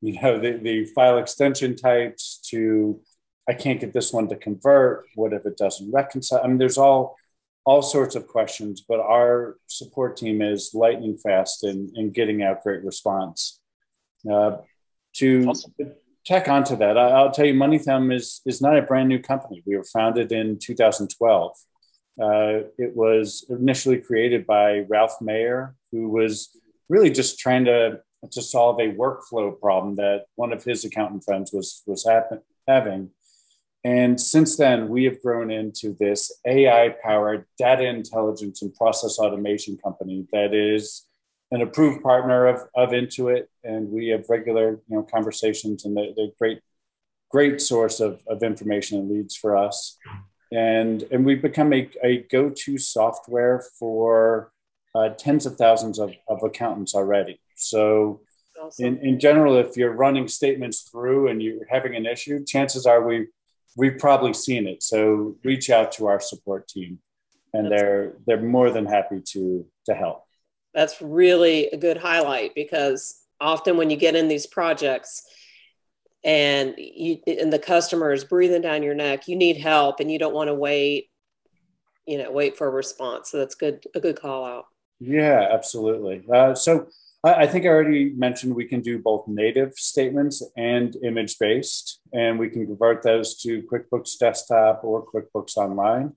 you 0.00 0.20
know, 0.20 0.38
the, 0.38 0.58
the 0.58 0.84
file 0.86 1.18
extension 1.18 1.76
types 1.76 2.40
to, 2.50 3.00
I 3.48 3.54
can't 3.54 3.80
get 3.80 3.92
this 3.92 4.12
one 4.12 4.28
to 4.28 4.36
convert. 4.36 5.04
What 5.14 5.32
if 5.32 5.46
it 5.46 5.56
doesn't 5.56 5.92
reconcile? 5.92 6.40
I 6.42 6.48
mean, 6.48 6.58
there's 6.58 6.78
all, 6.78 7.16
all 7.64 7.82
sorts 7.82 8.14
of 8.14 8.26
questions, 8.26 8.84
but 8.86 9.00
our 9.00 9.56
support 9.66 10.16
team 10.16 10.42
is 10.42 10.72
lightning 10.74 11.16
fast 11.16 11.64
in, 11.64 11.90
in 11.94 12.10
getting 12.10 12.42
out 12.42 12.62
great 12.62 12.84
response. 12.84 13.60
Uh, 14.30 14.58
to, 15.14 15.46
awesome. 15.46 15.72
tack 16.26 16.48
onto 16.48 16.76
that, 16.76 16.98
I'll 16.98 17.30
tell 17.30 17.46
you, 17.46 17.54
MoneyThumb 17.54 18.14
is 18.14 18.40
is 18.44 18.60
not 18.60 18.76
a 18.76 18.82
brand 18.82 19.08
new 19.08 19.20
company. 19.20 19.62
We 19.66 19.76
were 19.76 19.84
founded 19.84 20.32
in 20.32 20.58
2012. 20.58 21.56
Uh, 22.20 22.68
it 22.78 22.94
was 22.94 23.44
initially 23.48 23.98
created 23.98 24.46
by 24.46 24.80
Ralph 24.88 25.20
Mayer, 25.20 25.74
who 25.90 26.08
was 26.08 26.50
really 26.88 27.10
just 27.10 27.38
trying 27.38 27.64
to 27.64 28.00
to 28.30 28.40
solve 28.40 28.80
a 28.80 28.94
workflow 28.94 29.58
problem 29.60 29.96
that 29.96 30.24
one 30.36 30.50
of 30.50 30.64
his 30.64 30.84
accountant 30.84 31.24
friends 31.24 31.52
was 31.52 31.82
was 31.86 32.06
happen, 32.06 32.40
having. 32.66 33.10
And 33.84 34.18
since 34.18 34.56
then, 34.56 34.88
we 34.88 35.04
have 35.04 35.20
grown 35.20 35.50
into 35.50 35.94
this 36.00 36.32
AI 36.46 36.94
powered 37.04 37.44
data 37.58 37.84
intelligence 37.84 38.62
and 38.62 38.74
process 38.74 39.18
automation 39.18 39.76
company 39.76 40.26
that 40.32 40.54
is 40.54 41.06
an 41.50 41.60
approved 41.60 42.02
partner 42.02 42.46
of, 42.46 42.62
of 42.74 42.90
Intuit. 42.90 43.44
And 43.62 43.90
we 43.90 44.08
have 44.08 44.24
regular 44.30 44.80
you 44.88 44.96
know, 44.96 45.02
conversations, 45.02 45.84
and 45.84 45.94
they're, 45.94 46.14
they're 46.16 46.28
great, 46.38 46.60
great 47.30 47.60
source 47.60 48.00
of, 48.00 48.22
of 48.26 48.42
information 48.42 48.98
and 48.98 49.10
leads 49.10 49.36
for 49.36 49.54
us. 49.54 49.98
And, 50.54 51.02
and 51.10 51.24
we've 51.24 51.42
become 51.42 51.72
a, 51.72 51.88
a 52.02 52.18
go 52.30 52.50
to 52.50 52.78
software 52.78 53.64
for 53.78 54.52
uh, 54.94 55.10
tens 55.10 55.46
of 55.46 55.56
thousands 55.56 55.98
of, 55.98 56.14
of 56.28 56.42
accountants 56.42 56.94
already. 56.94 57.40
So, 57.56 58.20
awesome. 58.62 58.84
in, 58.86 58.98
in 58.98 59.20
general, 59.20 59.56
if 59.56 59.76
you're 59.76 59.92
running 59.92 60.28
statements 60.28 60.82
through 60.82 61.28
and 61.28 61.42
you're 61.42 61.66
having 61.68 61.96
an 61.96 62.06
issue, 62.06 62.44
chances 62.44 62.86
are 62.86 63.06
we 63.06 63.26
we've 63.76 63.98
probably 63.98 64.32
seen 64.32 64.66
it. 64.66 64.82
So 64.82 65.36
reach 65.44 65.70
out 65.70 65.92
to 65.92 66.06
our 66.06 66.20
support 66.20 66.68
team, 66.68 66.98
and 67.52 67.70
That's 67.70 67.82
they're 67.82 68.06
awesome. 68.08 68.22
they're 68.26 68.42
more 68.42 68.70
than 68.70 68.86
happy 68.86 69.20
to 69.32 69.66
to 69.86 69.94
help. 69.94 70.24
That's 70.72 71.00
really 71.00 71.68
a 71.68 71.76
good 71.76 71.96
highlight 71.96 72.54
because 72.54 73.20
often 73.40 73.76
when 73.76 73.90
you 73.90 73.96
get 73.96 74.16
in 74.16 74.28
these 74.28 74.46
projects 74.46 75.22
and 76.24 76.74
you 76.78 77.18
and 77.26 77.52
the 77.52 77.58
customer 77.58 78.12
is 78.12 78.24
breathing 78.24 78.62
down 78.62 78.82
your 78.82 78.94
neck, 78.94 79.28
you 79.28 79.36
need 79.36 79.58
help 79.58 80.00
and 80.00 80.10
you 80.10 80.18
don't 80.18 80.34
want 80.34 80.48
to 80.48 80.54
wait, 80.54 81.10
you 82.06 82.18
know, 82.18 82.30
wait 82.30 82.56
for 82.56 82.66
a 82.66 82.70
response. 82.70 83.30
So 83.30 83.38
that's 83.38 83.54
good 83.54 83.84
a 83.94 84.00
good 84.00 84.20
call 84.20 84.44
out. 84.44 84.66
Yeah, 85.00 85.48
absolutely. 85.50 86.24
Uh, 86.32 86.54
so 86.54 86.88
I 87.22 87.46
think 87.46 87.64
I 87.64 87.68
already 87.68 88.10
mentioned 88.10 88.54
we 88.54 88.66
can 88.66 88.82
do 88.82 88.98
both 88.98 89.26
native 89.26 89.74
statements 89.74 90.42
and 90.56 90.94
image 91.02 91.38
based, 91.38 92.00
and 92.12 92.38
we 92.38 92.50
can 92.50 92.66
convert 92.66 93.02
those 93.02 93.40
to 93.42 93.62
QuickBooks 93.62 94.18
Desktop 94.18 94.82
or 94.84 95.06
QuickBooks 95.06 95.56
Online. 95.56 96.12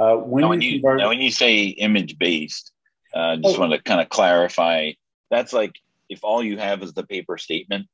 Uh, 0.00 0.16
when, 0.16 0.42
now, 0.42 0.48
when, 0.48 0.60
you, 0.60 0.80
convert... 0.80 0.98
now, 0.98 1.08
when 1.10 1.20
you 1.20 1.30
say 1.30 1.66
image 1.66 2.18
based, 2.18 2.72
I 3.14 3.18
uh, 3.18 3.36
just 3.36 3.56
oh. 3.56 3.60
want 3.60 3.72
to 3.72 3.82
kind 3.82 4.00
of 4.00 4.08
clarify 4.08 4.92
that's 5.32 5.52
like 5.52 5.72
if 6.08 6.20
all 6.22 6.44
you 6.44 6.58
have 6.58 6.82
is 6.82 6.92
the 6.92 7.02
paper 7.02 7.38
statement, 7.38 7.88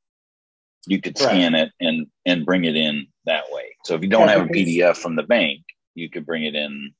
you 0.87 1.01
could 1.01 1.17
scan 1.17 1.53
right. 1.53 1.63
it 1.63 1.71
and 1.79 2.07
and 2.25 2.45
bring 2.45 2.65
it 2.65 2.75
in 2.75 3.07
that 3.25 3.45
way. 3.51 3.75
So 3.85 3.95
if 3.95 4.01
you 4.01 4.09
don't 4.09 4.27
have 4.27 4.41
a 4.41 4.49
PDF 4.49 4.97
from 4.97 5.15
the 5.15 5.23
bank, 5.23 5.61
you 5.95 6.09
could 6.09 6.25
bring 6.25 6.45
it 6.45 6.55
in 6.55 6.93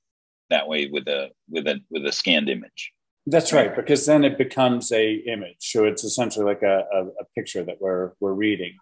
that 0.49 0.67
way 0.67 0.87
with 0.87 1.07
a 1.07 1.29
with 1.49 1.67
a 1.67 1.79
with 1.89 2.05
a 2.05 2.11
scanned 2.11 2.49
image. 2.49 2.91
That's 3.25 3.53
right, 3.53 3.75
because 3.75 4.05
then 4.05 4.23
it 4.23 4.37
becomes 4.37 4.91
a 4.91 5.13
image. 5.13 5.57
So 5.59 5.85
it's 5.85 6.03
essentially 6.03 6.45
like 6.45 6.63
a, 6.63 6.85
a, 6.91 7.05
a, 7.05 7.25
picture 7.35 7.63
that 7.63 7.79
we're 7.79 8.13
we're 8.19 8.33
reading. 8.33 8.75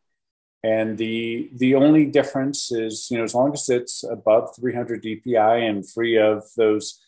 And 0.64 0.98
the 0.98 1.50
the 1.54 1.76
only 1.76 2.06
difference 2.06 2.72
is, 2.72 3.08
you 3.12 3.18
know, 3.18 3.24
as 3.24 3.36
long 3.36 3.54
as 3.54 3.68
it's 3.68 4.04
above 4.04 4.56
300 4.56 5.04
DPI 5.04 5.70
and 5.70 5.90
free 5.90 6.18
of 6.18 6.44
those 6.56 7.00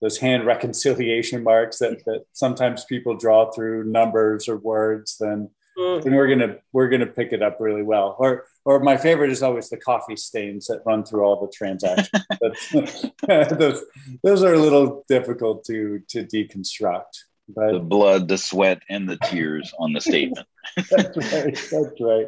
those 0.00 0.18
hand 0.18 0.46
reconciliation 0.52 1.42
marks 1.42 1.78
that, 1.78 2.04
that 2.06 2.24
sometimes 2.32 2.84
people 2.84 3.16
draw 3.16 3.50
through 3.50 3.84
numbers 3.84 4.48
or 4.48 4.56
words, 4.56 5.16
then. 5.20 5.50
Then 5.76 6.14
we're 6.14 6.28
gonna 6.28 6.56
we're 6.72 6.88
gonna 6.88 7.06
pick 7.06 7.32
it 7.32 7.42
up 7.42 7.58
really 7.60 7.82
well. 7.82 8.16
Or 8.18 8.46
or 8.64 8.80
my 8.80 8.96
favorite 8.96 9.30
is 9.30 9.42
always 9.42 9.68
the 9.68 9.76
coffee 9.76 10.16
stains 10.16 10.66
that 10.66 10.82
run 10.86 11.04
through 11.04 11.22
all 11.22 11.40
the 11.40 11.52
transactions. 11.52 12.08
those 13.58 13.84
those 14.22 14.42
are 14.42 14.54
a 14.54 14.58
little 14.58 15.04
difficult 15.08 15.64
to 15.64 16.00
to 16.08 16.24
deconstruct. 16.24 17.24
But 17.48 17.72
the 17.72 17.78
blood, 17.78 18.28
the 18.28 18.38
sweat, 18.38 18.82
and 18.88 19.08
the 19.08 19.18
tears 19.24 19.72
on 19.78 19.92
the 19.92 20.00
statement. 20.00 20.46
that's 20.90 21.16
right. 21.32 21.54
That's 21.70 22.00
right. 22.00 22.26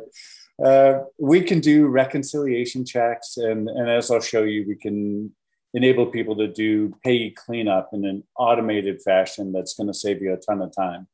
Uh, 0.64 1.04
we 1.18 1.42
can 1.42 1.60
do 1.60 1.86
reconciliation 1.86 2.84
checks, 2.84 3.36
and, 3.36 3.68
and 3.68 3.88
as 3.88 4.10
I'll 4.10 4.20
show 4.20 4.42
you, 4.42 4.64
we 4.66 4.76
can 4.76 5.32
enable 5.74 6.06
people 6.06 6.36
to 6.36 6.48
do 6.48 6.94
payee 7.04 7.30
cleanup 7.30 7.90
in 7.92 8.04
an 8.04 8.24
automated 8.36 9.02
fashion 9.02 9.52
that's 9.52 9.74
going 9.74 9.86
to 9.86 9.94
save 9.94 10.22
you 10.22 10.32
a 10.32 10.36
ton 10.36 10.62
of 10.62 10.74
time. 10.74 11.06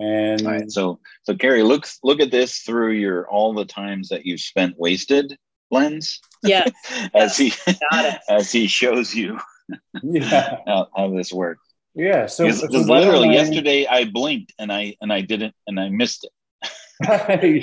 And 0.00 0.46
all 0.46 0.52
right, 0.52 0.70
so 0.70 1.00
so 1.24 1.34
Carrie, 1.34 1.62
look 1.62 1.86
look 2.04 2.20
at 2.20 2.30
this 2.30 2.58
through 2.60 2.92
your 2.92 3.28
all 3.28 3.52
the 3.52 3.64
times 3.64 4.08
that 4.10 4.24
you've 4.24 4.40
spent 4.40 4.78
wasted 4.78 5.36
lens. 5.70 6.20
Yeah. 6.42 6.66
as 7.14 7.36
he 7.36 7.52
as 8.28 8.52
he 8.52 8.66
shows 8.66 9.14
you 9.14 9.38
yeah. 10.02 10.58
how, 10.66 10.88
how 10.96 11.10
this 11.10 11.32
works. 11.32 11.62
Yeah. 11.94 12.26
So, 12.26 12.44
because, 12.44 12.62
because 12.62 12.88
literally 12.88 13.30
I, 13.30 13.32
yesterday 13.32 13.86
I 13.86 14.04
blinked 14.04 14.52
and 14.58 14.72
I 14.72 14.96
and 15.00 15.12
I 15.12 15.20
didn't 15.20 15.54
and 15.66 15.80
I 15.80 15.88
missed 15.88 16.24
it. 16.24 16.32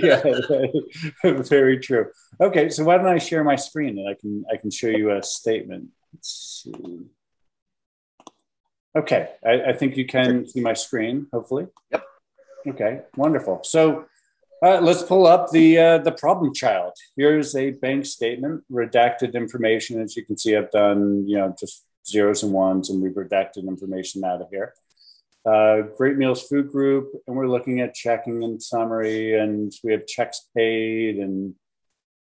yeah, 0.01 0.23
very 1.43 1.77
true. 1.79 2.09
Okay, 2.39 2.69
so 2.69 2.85
why 2.85 2.97
don't 2.97 3.07
I 3.07 3.17
share 3.17 3.43
my 3.43 3.57
screen 3.57 3.99
and 3.99 4.09
I 4.09 4.13
can 4.13 4.45
I 4.51 4.57
can 4.57 4.71
show 4.71 4.87
you 4.87 5.11
a 5.11 5.21
statement. 5.23 5.89
Let's 6.13 6.63
see. 6.63 7.05
Okay, 8.97 9.29
I, 9.45 9.71
I 9.71 9.73
think 9.73 9.97
you 9.97 10.05
can 10.05 10.47
see 10.47 10.61
my 10.61 10.71
screen, 10.71 11.27
hopefully. 11.33 11.67
Yep. 11.91 12.05
Okay, 12.67 13.01
wonderful. 13.15 13.61
So 13.63 14.05
uh, 14.63 14.79
let's 14.81 15.03
pull 15.03 15.27
up 15.27 15.51
the 15.51 15.77
uh, 15.77 15.97
the 15.99 16.11
problem 16.11 16.53
child. 16.53 16.93
Here's 17.15 17.55
a 17.55 17.71
bank 17.71 18.05
statement, 18.05 18.63
redacted 18.71 19.33
information. 19.33 20.01
As 20.01 20.15
you 20.15 20.25
can 20.25 20.37
see, 20.37 20.55
I've 20.55 20.71
done 20.71 21.27
you 21.27 21.37
know 21.37 21.53
just 21.59 21.85
zeros 22.07 22.43
and 22.43 22.53
ones, 22.53 22.89
and 22.89 23.01
we've 23.01 23.13
redacted 23.13 23.67
information 23.67 24.23
out 24.23 24.41
of 24.41 24.47
here. 24.49 24.73
Uh, 25.45 25.81
Great 25.95 26.17
Meals 26.17 26.47
Food 26.47 26.71
Group, 26.71 27.11
and 27.27 27.35
we're 27.35 27.47
looking 27.47 27.81
at 27.81 27.93
checking 27.93 28.43
and 28.43 28.61
summary, 28.61 29.37
and 29.37 29.71
we 29.83 29.91
have 29.91 30.07
checks 30.07 30.47
paid 30.55 31.17
and 31.17 31.53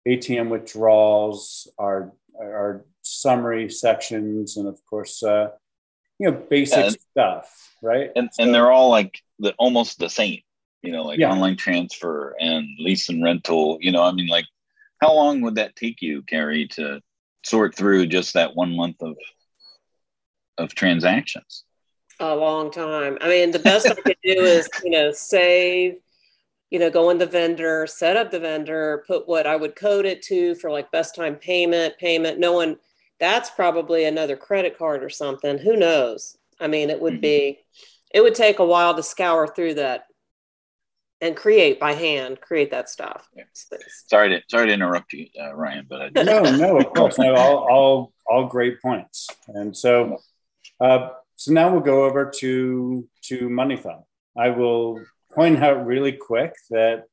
ATM 0.08 0.50
withdrawals, 0.50 1.72
our 1.78 2.14
our 2.38 2.86
summary 3.04 3.70
sections, 3.70 4.58
and 4.58 4.68
of 4.68 4.84
course, 4.86 5.24
uh, 5.24 5.50
you 6.20 6.32
know, 6.32 6.38
basic 6.50 7.00
stuff, 7.12 7.76
right? 7.82 8.12
And 8.16 8.30
so, 8.32 8.44
and 8.44 8.54
they're 8.54 8.72
all 8.72 8.90
like 8.90 9.22
the 9.40 9.54
almost 9.58 10.00
the 10.00 10.10
same, 10.10 10.40
you 10.82 10.92
know, 10.92 11.04
like 11.04 11.20
yeah. 11.20 11.32
online 11.32 11.58
transfer 11.58 12.36
and 12.40 12.68
lease 12.80 13.10
and 13.10 13.24
rental. 13.24 13.78
You 13.82 13.92
know, 13.92 14.04
I 14.04 14.12
mean, 14.12 14.28
like, 14.28 14.46
how 15.02 15.14
long 15.14 15.42
would 15.42 15.56
that 15.56 15.76
take 15.76 16.02
you, 16.02 16.22
Carrie, 16.24 16.68
to 16.70 17.02
sort 17.44 17.76
through 17.76 18.08
just 18.08 18.34
that 18.36 18.56
one 18.56 18.76
month 18.76 19.02
of 19.02 19.18
of 20.58 20.76
transactions? 20.76 21.64
A 22.20 22.36
long 22.36 22.72
time. 22.72 23.18
I 23.22 23.28
mean, 23.28 23.52
the 23.52 23.60
best 23.60 23.88
I 23.88 23.96
could 23.96 24.16
do 24.24 24.34
is, 24.34 24.70
you 24.84 24.92
know, 24.92 25.12
save, 25.12 25.96
you 26.70 26.80
know, 26.80 26.90
go 26.90 27.10
in 27.10 27.18
the 27.18 27.26
vendor, 27.26 27.88
set 27.88 28.18
up 28.18 28.32
the 28.32 28.40
vendor, 28.40 29.04
put 29.08 29.28
what 29.28 29.48
I 29.48 29.56
would 29.56 29.76
code 29.76 30.06
it 30.06 30.22
to 30.24 30.56
for 30.56 30.72
like 30.72 30.92
best 30.92 31.16
time 31.16 31.36
payment, 31.36 31.98
payment. 31.98 32.40
No 32.40 32.54
one, 32.54 32.78
that's 33.20 33.50
probably 33.50 34.06
another 34.06 34.36
credit 34.36 34.78
card 34.78 35.04
or 35.04 35.10
something. 35.10 35.58
Who 35.58 35.76
knows? 35.76 36.38
I 36.60 36.68
mean, 36.68 36.90
it 36.90 37.02
would 37.02 37.14
mm-hmm. 37.14 37.22
be, 37.22 37.60
it 38.14 38.22
would 38.22 38.36
take 38.36 38.60
a 38.60 38.66
while 38.66 38.96
to 38.96 39.04
scour 39.04 39.48
through 39.48 39.76
that 39.76 40.06
and 41.24 41.38
create 41.38 41.80
by 41.80 41.94
hand, 41.94 42.42
create 42.42 42.72
that 42.72 42.90
stuff. 42.90 43.30
Yeah. 43.36 43.44
Sorry 44.08 44.30
to 44.30 44.42
sorry 44.50 44.68
to 44.68 44.74
interrupt 44.74 45.14
you, 45.14 45.28
uh, 45.42 45.54
Ryan, 45.56 45.88
but 45.90 46.02
I 46.02 46.24
no, 46.24 46.42
no, 46.44 46.80
of 46.80 46.94
course, 46.96 47.18
no, 47.18 47.34
all, 47.34 47.58
all 47.70 48.14
all 48.28 48.48
great 48.48 48.82
points. 48.82 49.30
And 49.48 49.76
so, 49.76 50.18
uh, 50.82 51.10
so 51.38 51.54
now 51.54 51.72
we'll 51.72 51.80
go 51.80 52.04
over 52.04 52.30
to 52.40 53.08
to 53.24 53.50
MoneyThumb. 53.50 54.04
I 54.38 54.50
will 54.50 55.02
point 55.34 55.64
out 55.64 55.86
really 55.86 56.12
quick 56.12 56.54
that 56.72 57.06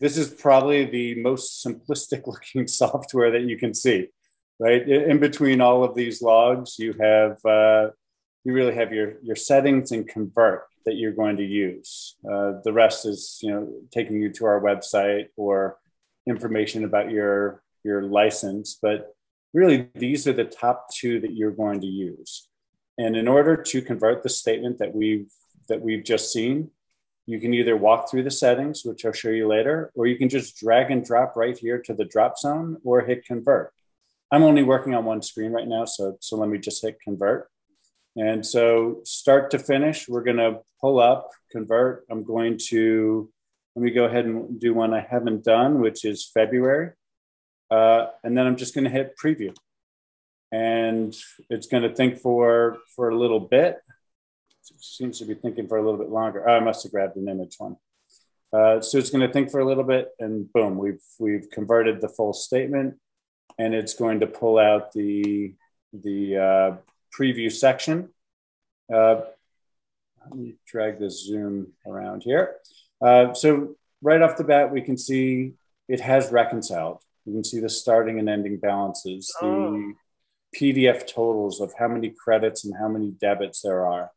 this 0.00 0.16
is 0.16 0.28
probably 0.28 0.84
the 0.84 1.14
most 1.22 1.64
simplistic 1.64 2.26
looking 2.26 2.66
software 2.66 3.30
that 3.30 3.42
you 3.42 3.56
can 3.56 3.74
see. 3.74 4.08
Right 4.58 4.88
in 4.88 5.20
between 5.20 5.60
all 5.60 5.84
of 5.84 5.94
these 5.94 6.22
logs, 6.22 6.78
you 6.78 6.94
have 6.98 7.44
uh, 7.44 7.90
you 8.44 8.52
really 8.54 8.74
have 8.74 8.92
your 8.92 9.20
your 9.22 9.36
settings 9.36 9.92
and 9.92 10.08
convert 10.08 10.64
that 10.86 10.96
you're 10.96 11.12
going 11.12 11.36
to 11.36 11.44
use. 11.44 12.16
Uh, 12.24 12.52
the 12.64 12.72
rest 12.72 13.04
is 13.04 13.38
you 13.42 13.50
know 13.50 13.72
taking 13.90 14.20
you 14.22 14.30
to 14.32 14.46
our 14.46 14.60
website 14.60 15.26
or 15.36 15.76
information 16.26 16.84
about 16.84 17.10
your 17.10 17.62
your 17.84 18.02
license, 18.02 18.78
but 18.80 19.14
really 19.52 19.88
these 19.94 20.26
are 20.26 20.32
the 20.32 20.44
top 20.44 20.88
two 20.92 21.20
that 21.20 21.34
you're 21.34 21.50
going 21.50 21.80
to 21.80 21.86
use. 21.86 22.48
And 22.98 23.16
in 23.16 23.28
order 23.28 23.56
to 23.56 23.82
convert 23.82 24.22
the 24.22 24.28
statement 24.28 24.78
that 24.78 24.94
we've 24.94 25.30
that 25.68 25.82
we've 25.82 26.04
just 26.04 26.32
seen, 26.32 26.70
you 27.26 27.40
can 27.40 27.52
either 27.52 27.76
walk 27.76 28.08
through 28.08 28.22
the 28.22 28.30
settings, 28.30 28.84
which 28.84 29.04
I'll 29.04 29.12
show 29.12 29.30
you 29.30 29.48
later, 29.48 29.90
or 29.94 30.06
you 30.06 30.16
can 30.16 30.28
just 30.28 30.56
drag 30.56 30.90
and 30.90 31.04
drop 31.04 31.36
right 31.36 31.58
here 31.58 31.80
to 31.82 31.94
the 31.94 32.04
drop 32.04 32.38
zone 32.38 32.78
or 32.84 33.00
hit 33.02 33.26
convert. 33.26 33.72
I'm 34.32 34.42
only 34.42 34.62
working 34.62 34.94
on 34.94 35.04
one 35.04 35.22
screen 35.22 35.52
right 35.52 35.68
now, 35.68 35.84
so, 35.84 36.16
so 36.20 36.36
let 36.36 36.48
me 36.48 36.58
just 36.58 36.82
hit 36.82 36.98
convert. 37.00 37.48
And 38.16 38.44
so 38.44 39.00
start 39.04 39.50
to 39.50 39.58
finish, 39.58 40.08
we're 40.08 40.24
going 40.24 40.38
to 40.38 40.60
pull 40.80 40.98
up, 40.98 41.30
convert. 41.52 42.04
I'm 42.10 42.24
going 42.24 42.58
to 42.68 43.30
Let 43.76 43.82
me 43.82 43.90
go 43.90 44.04
ahead 44.04 44.24
and 44.24 44.58
do 44.58 44.72
one 44.72 44.94
I 44.94 45.00
haven't 45.00 45.44
done, 45.44 45.80
which 45.80 46.06
is 46.06 46.30
February. 46.32 46.92
Uh, 47.70 48.06
and 48.24 48.36
then 48.36 48.46
I'm 48.46 48.56
just 48.56 48.74
going 48.74 48.84
to 48.84 48.90
hit 48.90 49.18
preview. 49.22 49.54
And 50.50 51.14
it's 51.50 51.66
going 51.66 51.82
to 51.82 51.94
think 51.94 52.18
for, 52.18 52.78
for 52.94 53.10
a 53.10 53.18
little 53.18 53.40
bit. 53.40 53.76
It 54.70 54.82
seems 54.82 55.18
to 55.18 55.26
be 55.26 55.34
thinking 55.34 55.68
for 55.68 55.76
a 55.76 55.84
little 55.84 55.98
bit 55.98 56.08
longer. 56.08 56.48
Oh, 56.48 56.54
I 56.54 56.60
must 56.60 56.84
have 56.84 56.92
grabbed 56.92 57.16
an 57.16 57.28
image 57.28 57.56
one. 57.58 57.76
Uh, 58.50 58.80
so 58.80 58.96
it's 58.96 59.10
going 59.10 59.26
to 59.26 59.32
think 59.32 59.50
for 59.50 59.60
a 59.60 59.66
little 59.66 59.84
bit, 59.84 60.08
and 60.18 60.50
boom, 60.52 60.78
we've 60.78 61.02
we've 61.18 61.50
converted 61.50 62.00
the 62.00 62.08
full 62.08 62.32
statement, 62.32 62.94
and 63.58 63.74
it's 63.74 63.94
going 63.94 64.20
to 64.20 64.26
pull 64.26 64.58
out 64.58 64.92
the 64.92 65.54
the 65.92 66.36
uh, 66.36 66.76
preview 67.16 67.50
section. 67.50 68.10
Uh, 68.92 69.22
let 70.22 70.34
me 70.34 70.54
drag 70.66 70.98
the 70.98 71.10
zoom 71.10 71.72
around 71.86 72.22
here. 72.22 72.56
Uh, 73.00 73.32
so 73.34 73.76
right 74.02 74.22
off 74.22 74.36
the 74.36 74.44
bat, 74.44 74.72
we 74.72 74.82
can 74.82 74.98
see 74.98 75.54
it 75.88 76.00
has 76.00 76.30
reconciled. 76.30 77.02
You 77.24 77.32
can 77.32 77.44
see 77.44 77.60
the 77.60 77.68
starting 77.68 78.18
and 78.18 78.28
ending 78.28 78.58
balances, 78.58 79.34
oh. 79.40 79.72
the 79.72 79.94
PDF 80.56 81.06
totals 81.06 81.60
of 81.60 81.72
how 81.78 81.88
many 81.88 82.10
credits 82.10 82.64
and 82.64 82.74
how 82.78 82.88
many 82.88 83.10
debits 83.10 83.62
there 83.62 83.86
are. 83.86 84.10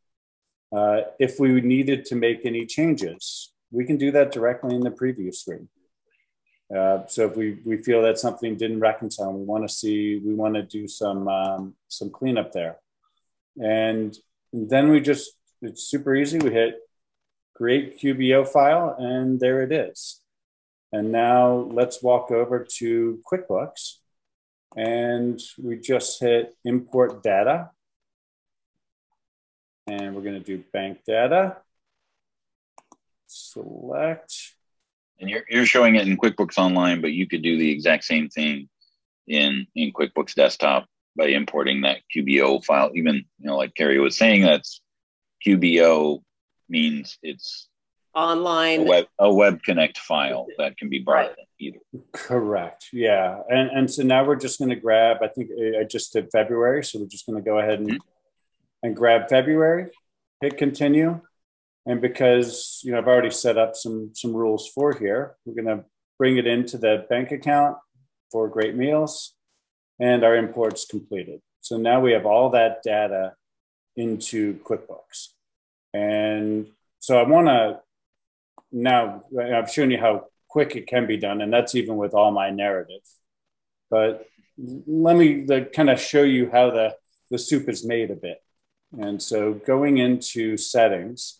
Uh, 0.72 1.02
if 1.20 1.40
we 1.40 1.62
needed 1.62 2.06
to 2.06 2.16
make 2.16 2.46
any 2.46 2.66
changes, 2.66 3.52
we 3.72 3.86
can 3.86 3.98
do 3.98 4.12
that 4.12 4.32
directly 4.32 4.76
in 4.76 4.82
the 4.82 4.92
preview 4.92 5.34
screen. 5.34 5.68
Uh, 6.76 7.06
so 7.08 7.26
if 7.26 7.36
we, 7.36 7.58
we 7.66 7.78
feel 7.78 8.02
that 8.04 8.20
something 8.20 8.56
didn't 8.56 8.80
reconcile, 8.80 9.34
we 9.34 9.44
want 9.44 9.68
to 9.68 9.74
see, 9.74 10.22
we 10.24 10.36
want 10.36 10.54
to 10.54 10.62
do 10.62 10.88
some 10.88 11.28
um, 11.28 11.74
some 11.88 12.12
cleanup 12.12 12.52
there, 12.52 12.78
and 13.60 14.16
then 14.54 14.90
we 14.90 15.00
just 15.00 15.32
it's 15.62 15.84
super 15.84 16.16
easy. 16.16 16.38
We 16.38 16.52
hit 16.52 16.76
create 17.56 18.00
QBO 18.00 18.48
file, 18.48 18.96
and 19.00 19.40
there 19.40 19.62
it 19.64 19.72
is. 19.72 20.22
And 20.92 21.12
now 21.12 21.68
let's 21.72 22.02
walk 22.02 22.32
over 22.32 22.66
to 22.78 23.20
QuickBooks, 23.32 23.96
and 24.76 25.40
we 25.58 25.78
just 25.78 26.20
hit 26.20 26.56
import 26.64 27.24
data, 27.24 27.72
and 29.88 30.16
we're 30.16 30.22
going 30.22 30.42
to 30.42 30.58
do 30.58 30.64
bank 30.72 31.00
data. 31.06 31.58
Select 33.26 34.54
and 35.20 35.30
you're, 35.30 35.44
you're 35.50 35.66
showing 35.66 35.96
it 35.96 36.08
in 36.08 36.18
QuickBooks 36.18 36.58
Online, 36.58 37.02
but 37.02 37.12
you 37.12 37.28
could 37.28 37.42
do 37.42 37.58
the 37.58 37.72
exact 37.72 38.04
same 38.04 38.30
thing 38.30 38.70
in, 39.28 39.68
in 39.76 39.92
QuickBooks 39.92 40.34
Desktop 40.36 40.86
by 41.16 41.26
importing 41.26 41.82
that 41.82 41.98
QBO 42.16 42.64
file. 42.64 42.92
Even, 42.96 43.16
you 43.16 43.48
know, 43.48 43.58
like 43.58 43.76
Carrie 43.76 44.00
was 44.00 44.18
saying, 44.18 44.44
that's 44.44 44.82
QBO 45.46 46.22
means 46.70 47.18
it's 47.22 47.68
online 48.16 48.82
a 48.82 48.84
web, 48.84 49.06
a 49.20 49.34
web 49.34 49.62
connect 49.64 49.98
file 49.98 50.48
that 50.58 50.78
can 50.78 50.90
be 50.90 51.00
brought 51.00 51.28
right. 51.28 51.36
either. 51.60 51.80
Correct. 52.14 52.88
Yeah. 52.92 53.40
And, 53.50 53.70
and 53.70 53.92
so 53.92 54.04
now 54.04 54.26
we're 54.26 54.36
just 54.36 54.60
going 54.60 54.70
to 54.70 54.76
grab, 54.76 55.18
I 55.22 55.28
think 55.28 55.50
I 55.80 55.84
just 55.84 56.14
did 56.14 56.30
February. 56.32 56.84
So 56.84 57.00
we're 57.00 57.08
just 57.08 57.26
going 57.26 57.38
to 57.38 57.46
go 57.48 57.60
ahead 57.60 57.80
and, 57.80 57.90
mm-hmm. 57.90 58.08
and 58.84 58.96
grab 58.96 59.30
February, 59.30 59.92
hit 60.42 60.58
continue. 60.58 61.22
And 61.86 62.02
because 62.02 62.82
you 62.84 62.92
know 62.92 62.98
I've 62.98 63.08
already 63.08 63.32
set 63.32 63.58
up 63.58 63.76
some 63.76 64.12
some 64.14 64.34
rules 64.34 64.68
for 64.68 64.94
here, 64.94 65.36
we're 65.46 65.62
going 65.62 65.78
to 65.78 65.86
bring 66.18 66.38
it 66.38 66.48
into 66.48 66.78
the 66.78 67.06
bank 67.10 67.32
account 67.32 67.78
for 68.32 68.48
great 68.48 68.76
meals, 68.76 69.34
and 70.00 70.24
our 70.24 70.36
imports 70.36 70.86
completed. 70.86 71.42
So 71.62 71.78
now 71.78 72.00
we 72.00 72.12
have 72.12 72.26
all 72.26 72.52
that 72.52 72.84
data 72.84 73.34
into 73.96 74.56
QuickBooks, 74.60 75.30
and 75.94 76.68
so 77.00 77.18
I 77.18 77.24
want 77.24 77.48
to 77.48 77.80
now 78.72 79.24
I've 79.40 79.72
shown 79.72 79.92
you 79.92 79.98
how 79.98 80.26
quick 80.48 80.76
it 80.76 80.88
can 80.88 81.08
be 81.08 81.18
done, 81.18 81.42
and 81.42 81.52
that's 81.52 81.76
even 81.76 81.98
with 81.98 82.14
all 82.14 82.32
my 82.32 82.50
narrative. 82.50 83.02
But 83.90 84.28
let 84.58 85.16
me 85.16 85.46
the, 85.46 85.70
kind 85.74 85.90
of 85.90 86.00
show 86.00 86.24
you 86.24 86.50
how 86.52 86.70
the 86.72 86.96
the 87.32 87.40
soup 87.40 87.70
is 87.70 87.86
made 87.86 88.12
a 88.12 88.16
bit. 88.16 88.42
And 88.98 89.22
so 89.22 89.54
going 89.54 89.98
into 89.98 90.58
settings, 90.58 91.38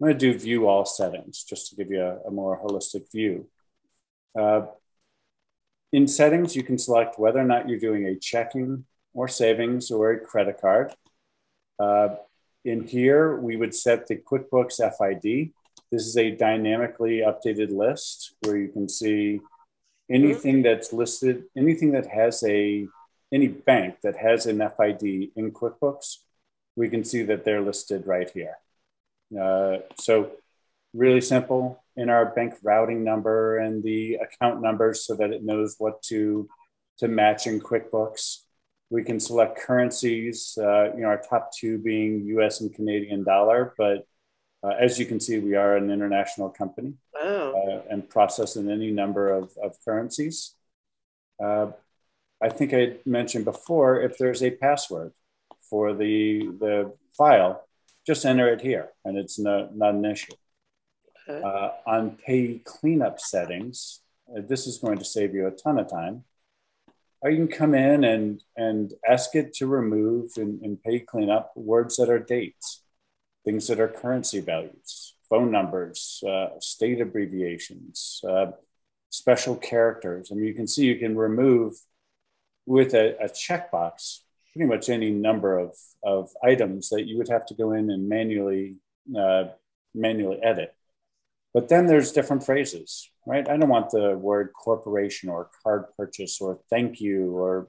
I'm 0.00 0.08
going 0.08 0.18
to 0.18 0.32
do 0.32 0.38
view 0.38 0.68
all 0.68 0.84
settings 0.84 1.42
just 1.42 1.70
to 1.70 1.76
give 1.76 1.90
you 1.90 2.02
a, 2.02 2.28
a 2.28 2.30
more 2.30 2.60
holistic 2.62 3.10
view. 3.10 3.48
Uh, 4.38 4.66
in 5.92 6.06
settings, 6.06 6.54
you 6.54 6.62
can 6.62 6.76
select 6.76 7.18
whether 7.18 7.38
or 7.38 7.44
not 7.44 7.68
you're 7.68 7.78
doing 7.78 8.06
a 8.06 8.16
checking 8.16 8.84
or 9.14 9.28
savings 9.28 9.90
or 9.90 10.12
a 10.12 10.20
credit 10.20 10.60
card. 10.60 10.92
Uh, 11.78 12.16
in 12.64 12.86
here, 12.86 13.36
we 13.36 13.56
would 13.56 13.74
set 13.74 14.06
the 14.06 14.16
QuickBooks 14.16 14.76
FID. 14.98 15.52
This 15.90 16.06
is 16.06 16.16
a 16.16 16.32
dynamically 16.32 17.18
updated 17.18 17.70
list 17.70 18.34
where 18.42 18.56
you 18.56 18.68
can 18.68 18.88
see 18.88 19.40
anything 20.10 20.62
that's 20.62 20.92
listed, 20.92 21.44
anything 21.56 21.92
that 21.92 22.06
has 22.06 22.42
a, 22.44 22.86
any 23.32 23.48
bank 23.48 24.00
that 24.02 24.16
has 24.16 24.46
an 24.46 24.58
FID 24.58 25.30
in 25.36 25.52
QuickBooks, 25.52 26.18
we 26.74 26.88
can 26.88 27.04
see 27.04 27.22
that 27.22 27.44
they're 27.44 27.62
listed 27.62 28.06
right 28.06 28.28
here. 28.30 28.56
Uh, 29.38 29.78
so 29.98 30.32
really 30.94 31.20
simple 31.20 31.82
in 31.96 32.08
our 32.08 32.26
bank 32.26 32.54
routing 32.62 33.04
number 33.04 33.58
and 33.58 33.82
the 33.82 34.14
account 34.14 34.62
numbers 34.62 35.06
so 35.06 35.14
that 35.14 35.30
it 35.30 35.44
knows 35.44 35.76
what 35.78 36.02
to 36.02 36.48
to 36.98 37.08
match 37.08 37.46
in 37.46 37.60
QuickBooks. 37.60 38.38
We 38.88 39.02
can 39.02 39.20
select 39.20 39.58
currencies, 39.58 40.56
uh, 40.58 40.94
you 40.94 41.02
know, 41.02 41.08
our 41.08 41.20
top 41.20 41.50
two 41.52 41.76
being 41.78 42.24
US 42.38 42.60
and 42.60 42.74
Canadian 42.74 43.24
dollar, 43.24 43.74
but 43.76 44.06
uh, 44.62 44.74
as 44.80 44.98
you 44.98 45.06
can 45.06 45.20
see, 45.20 45.38
we 45.38 45.54
are 45.54 45.76
an 45.76 45.90
international 45.90 46.48
company 46.48 46.94
wow. 47.14 47.52
Uh, 47.52 47.82
and 47.90 48.08
process 48.08 48.56
in 48.56 48.70
any 48.70 48.90
number 48.90 49.30
of, 49.30 49.52
of 49.62 49.76
currencies. 49.84 50.54
Uh, 51.42 51.68
I 52.42 52.48
think 52.48 52.72
I 52.74 52.96
mentioned 53.04 53.44
before, 53.44 54.00
if 54.00 54.18
there's 54.18 54.42
a 54.42 54.50
password 54.50 55.12
for 55.68 55.94
the, 55.94 56.46
the 56.58 56.92
file, 57.16 57.65
just 58.06 58.24
enter 58.24 58.48
it 58.52 58.60
here 58.60 58.90
and 59.04 59.18
it's 59.18 59.38
no, 59.38 59.68
not 59.74 59.94
an 59.94 60.04
issue. 60.04 60.32
Okay. 61.28 61.42
Uh, 61.44 61.70
on 61.86 62.12
payee 62.24 62.62
cleanup 62.64 63.18
settings, 63.18 64.00
uh, 64.30 64.40
this 64.46 64.66
is 64.66 64.78
going 64.78 64.98
to 64.98 65.04
save 65.04 65.34
you 65.34 65.46
a 65.46 65.50
ton 65.50 65.78
of 65.78 65.90
time. 65.90 66.24
Or 67.20 67.30
you 67.30 67.38
can 67.38 67.48
come 67.48 67.74
in 67.74 68.04
and, 68.04 68.42
and 68.56 68.92
ask 69.08 69.34
it 69.34 69.54
to 69.54 69.66
remove 69.66 70.32
in, 70.36 70.60
in 70.62 70.76
payee 70.76 71.00
cleanup 71.00 71.52
words 71.56 71.96
that 71.96 72.10
are 72.10 72.20
dates, 72.20 72.82
things 73.44 73.66
that 73.66 73.80
are 73.80 73.88
currency 73.88 74.40
values, 74.40 75.16
phone 75.28 75.50
numbers, 75.50 76.22
uh, 76.28 76.48
state 76.60 77.00
abbreviations, 77.00 78.20
uh, 78.28 78.52
special 79.10 79.56
characters. 79.56 80.28
I 80.30 80.36
mean, 80.36 80.44
you 80.44 80.54
can 80.54 80.68
see 80.68 80.84
you 80.84 80.96
can 80.96 81.16
remove 81.16 81.74
with 82.66 82.94
a, 82.94 83.16
a 83.20 83.28
checkbox 83.28 84.20
pretty 84.56 84.68
much 84.68 84.88
any 84.88 85.10
number 85.10 85.58
of, 85.58 85.76
of 86.02 86.30
items 86.42 86.88
that 86.88 87.06
you 87.06 87.18
would 87.18 87.28
have 87.28 87.44
to 87.44 87.54
go 87.54 87.72
in 87.72 87.90
and 87.90 88.08
manually 88.08 88.76
uh, 89.16 89.44
manually 89.94 90.42
edit. 90.42 90.74
But 91.52 91.68
then 91.68 91.86
there's 91.86 92.12
different 92.12 92.44
phrases, 92.44 93.10
right? 93.26 93.48
I 93.48 93.56
don't 93.56 93.68
want 93.68 93.90
the 93.90 94.16
word 94.16 94.50
corporation 94.52 95.28
or 95.28 95.50
card 95.62 95.84
purchase 95.96 96.40
or 96.40 96.60
thank 96.70 97.00
you 97.00 97.36
or 97.36 97.68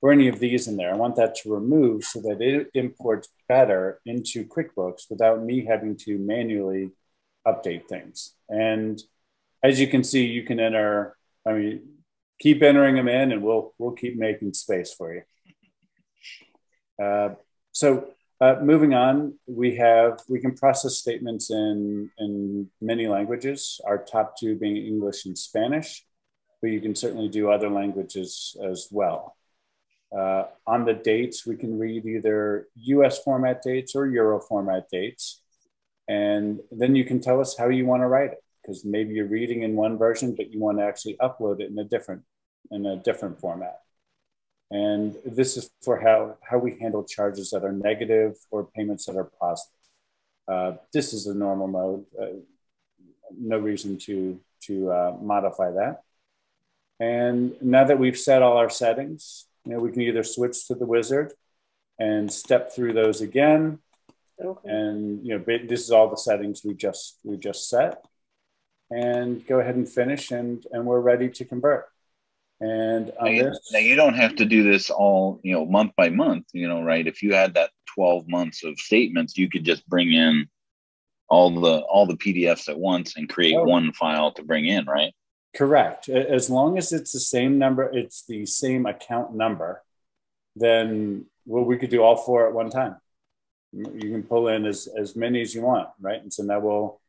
or 0.00 0.12
any 0.12 0.28
of 0.28 0.38
these 0.38 0.66
in 0.68 0.76
there. 0.76 0.92
I 0.92 0.96
want 0.96 1.16
that 1.16 1.36
to 1.36 1.52
remove 1.52 2.04
so 2.04 2.20
that 2.22 2.40
it 2.40 2.70
imports 2.74 3.28
better 3.48 4.00
into 4.04 4.44
QuickBooks 4.44 5.02
without 5.10 5.44
me 5.44 5.64
having 5.64 5.96
to 5.98 6.18
manually 6.18 6.90
update 7.46 7.86
things. 7.88 8.34
And 8.48 9.00
as 9.62 9.78
you 9.78 9.86
can 9.86 10.02
see, 10.02 10.26
you 10.26 10.42
can 10.42 10.58
enter, 10.58 11.16
I 11.46 11.52
mean, 11.52 11.82
keep 12.40 12.62
entering 12.62 12.96
them 12.96 13.08
in 13.08 13.30
and 13.32 13.42
we'll 13.42 13.74
we'll 13.78 13.92
keep 13.92 14.16
making 14.16 14.54
space 14.54 14.92
for 14.92 15.14
you. 15.14 15.22
Uh, 17.00 17.30
so 17.72 18.08
uh, 18.40 18.56
moving 18.60 18.92
on, 18.92 19.34
we 19.46 19.76
have 19.76 20.20
we 20.28 20.40
can 20.40 20.54
process 20.54 20.96
statements 20.96 21.50
in 21.50 22.10
in 22.18 22.68
many 22.80 23.06
languages. 23.06 23.80
Our 23.86 23.98
top 23.98 24.36
two 24.36 24.56
being 24.56 24.76
English 24.76 25.26
and 25.26 25.38
Spanish, 25.38 26.04
but 26.60 26.70
you 26.70 26.80
can 26.80 26.94
certainly 26.94 27.28
do 27.28 27.50
other 27.50 27.70
languages 27.70 28.56
as 28.64 28.88
well. 28.90 29.36
Uh, 30.16 30.44
on 30.66 30.84
the 30.84 30.92
dates, 30.92 31.46
we 31.46 31.56
can 31.56 31.78
read 31.78 32.04
either 32.04 32.66
US 32.74 33.22
format 33.22 33.62
dates 33.62 33.94
or 33.94 34.06
Euro 34.06 34.40
format 34.40 34.88
dates. 34.90 35.40
And 36.08 36.60
then 36.70 36.94
you 36.94 37.04
can 37.04 37.20
tell 37.20 37.40
us 37.40 37.56
how 37.56 37.68
you 37.68 37.86
want 37.86 38.02
to 38.02 38.08
write 38.08 38.32
it, 38.32 38.42
because 38.60 38.84
maybe 38.84 39.14
you're 39.14 39.26
reading 39.26 39.62
in 39.62 39.76
one 39.76 39.96
version, 39.96 40.34
but 40.34 40.50
you 40.52 40.60
want 40.60 40.78
to 40.78 40.84
actually 40.84 41.16
upload 41.20 41.60
it 41.60 41.70
in 41.70 41.78
a 41.78 41.84
different 41.84 42.22
in 42.70 42.86
a 42.86 42.96
different 42.96 43.40
format. 43.40 43.78
And 44.72 45.16
this 45.24 45.56
is 45.58 45.70
for 45.82 46.00
how, 46.00 46.38
how 46.48 46.58
we 46.58 46.78
handle 46.80 47.04
charges 47.04 47.50
that 47.50 47.62
are 47.62 47.76
negative 47.90 48.36
or 48.50 48.64
payments 48.64 49.04
that 49.04 49.16
are 49.16 49.30
positive. 49.38 49.72
Uh, 50.48 50.72
this 50.94 51.12
is 51.12 51.26
a 51.26 51.34
normal 51.34 51.68
mode. 51.68 52.06
Uh, 52.20 52.38
no 53.38 53.58
reason 53.58 53.98
to, 54.06 54.40
to 54.62 54.90
uh, 54.90 55.16
modify 55.20 55.70
that. 55.72 56.02
And 56.98 57.60
now 57.60 57.84
that 57.84 57.98
we've 57.98 58.18
set 58.18 58.42
all 58.42 58.56
our 58.56 58.70
settings, 58.70 59.46
you 59.64 59.72
know, 59.72 59.78
we 59.78 59.92
can 59.92 60.02
either 60.02 60.24
switch 60.24 60.66
to 60.68 60.74
the 60.74 60.86
wizard 60.86 61.32
and 61.98 62.32
step 62.32 62.72
through 62.72 62.94
those 62.94 63.20
again. 63.20 63.78
Okay. 64.42 64.70
And 64.70 65.24
you 65.26 65.36
know, 65.36 65.44
this 65.44 65.82
is 65.82 65.90
all 65.90 66.08
the 66.08 66.16
settings 66.16 66.62
we 66.64 66.74
just 66.74 67.18
we 67.24 67.36
just 67.36 67.68
set. 67.68 68.02
and 68.92 69.46
go 69.46 69.58
ahead 69.58 69.74
and 69.74 69.88
finish, 69.88 70.30
and 70.30 70.64
and 70.72 70.84
we're 70.84 71.00
ready 71.00 71.28
to 71.30 71.44
convert. 71.44 71.86
And 72.62 73.12
now 73.20 73.26
you, 73.26 73.52
now 73.72 73.78
you 73.80 73.96
don't 73.96 74.14
have 74.14 74.36
to 74.36 74.44
do 74.44 74.62
this 74.62 74.88
all, 74.88 75.40
you 75.42 75.52
know, 75.52 75.66
month 75.66 75.94
by 75.96 76.10
month, 76.10 76.46
you 76.52 76.68
know, 76.68 76.80
right? 76.80 77.04
If 77.04 77.20
you 77.20 77.34
had 77.34 77.54
that 77.54 77.70
12 77.96 78.28
months 78.28 78.62
of 78.62 78.78
statements, 78.78 79.36
you 79.36 79.50
could 79.50 79.64
just 79.64 79.84
bring 79.88 80.12
in 80.12 80.48
all 81.28 81.50
the 81.60 81.80
all 81.80 82.06
the 82.06 82.16
PDFs 82.16 82.68
at 82.68 82.78
once 82.78 83.16
and 83.16 83.28
create 83.28 83.56
oh. 83.56 83.64
one 83.64 83.92
file 83.92 84.30
to 84.34 84.44
bring 84.44 84.66
in, 84.66 84.84
right? 84.84 85.12
Correct. 85.56 86.08
As 86.08 86.48
long 86.48 86.78
as 86.78 86.92
it's 86.92 87.10
the 87.10 87.18
same 87.18 87.58
number, 87.58 87.90
it's 87.92 88.24
the 88.26 88.46
same 88.46 88.86
account 88.86 89.34
number, 89.34 89.82
then 90.54 91.26
well, 91.44 91.64
we 91.64 91.78
could 91.78 91.90
do 91.90 92.00
all 92.00 92.16
four 92.16 92.46
at 92.46 92.54
one 92.54 92.70
time. 92.70 92.94
You 93.72 94.12
can 94.12 94.22
pull 94.22 94.46
in 94.46 94.66
as, 94.66 94.86
as 94.96 95.16
many 95.16 95.40
as 95.40 95.52
you 95.52 95.62
want, 95.62 95.88
right? 96.00 96.22
And 96.22 96.32
so 96.32 96.44
now 96.44 96.60
we'll 96.60 97.00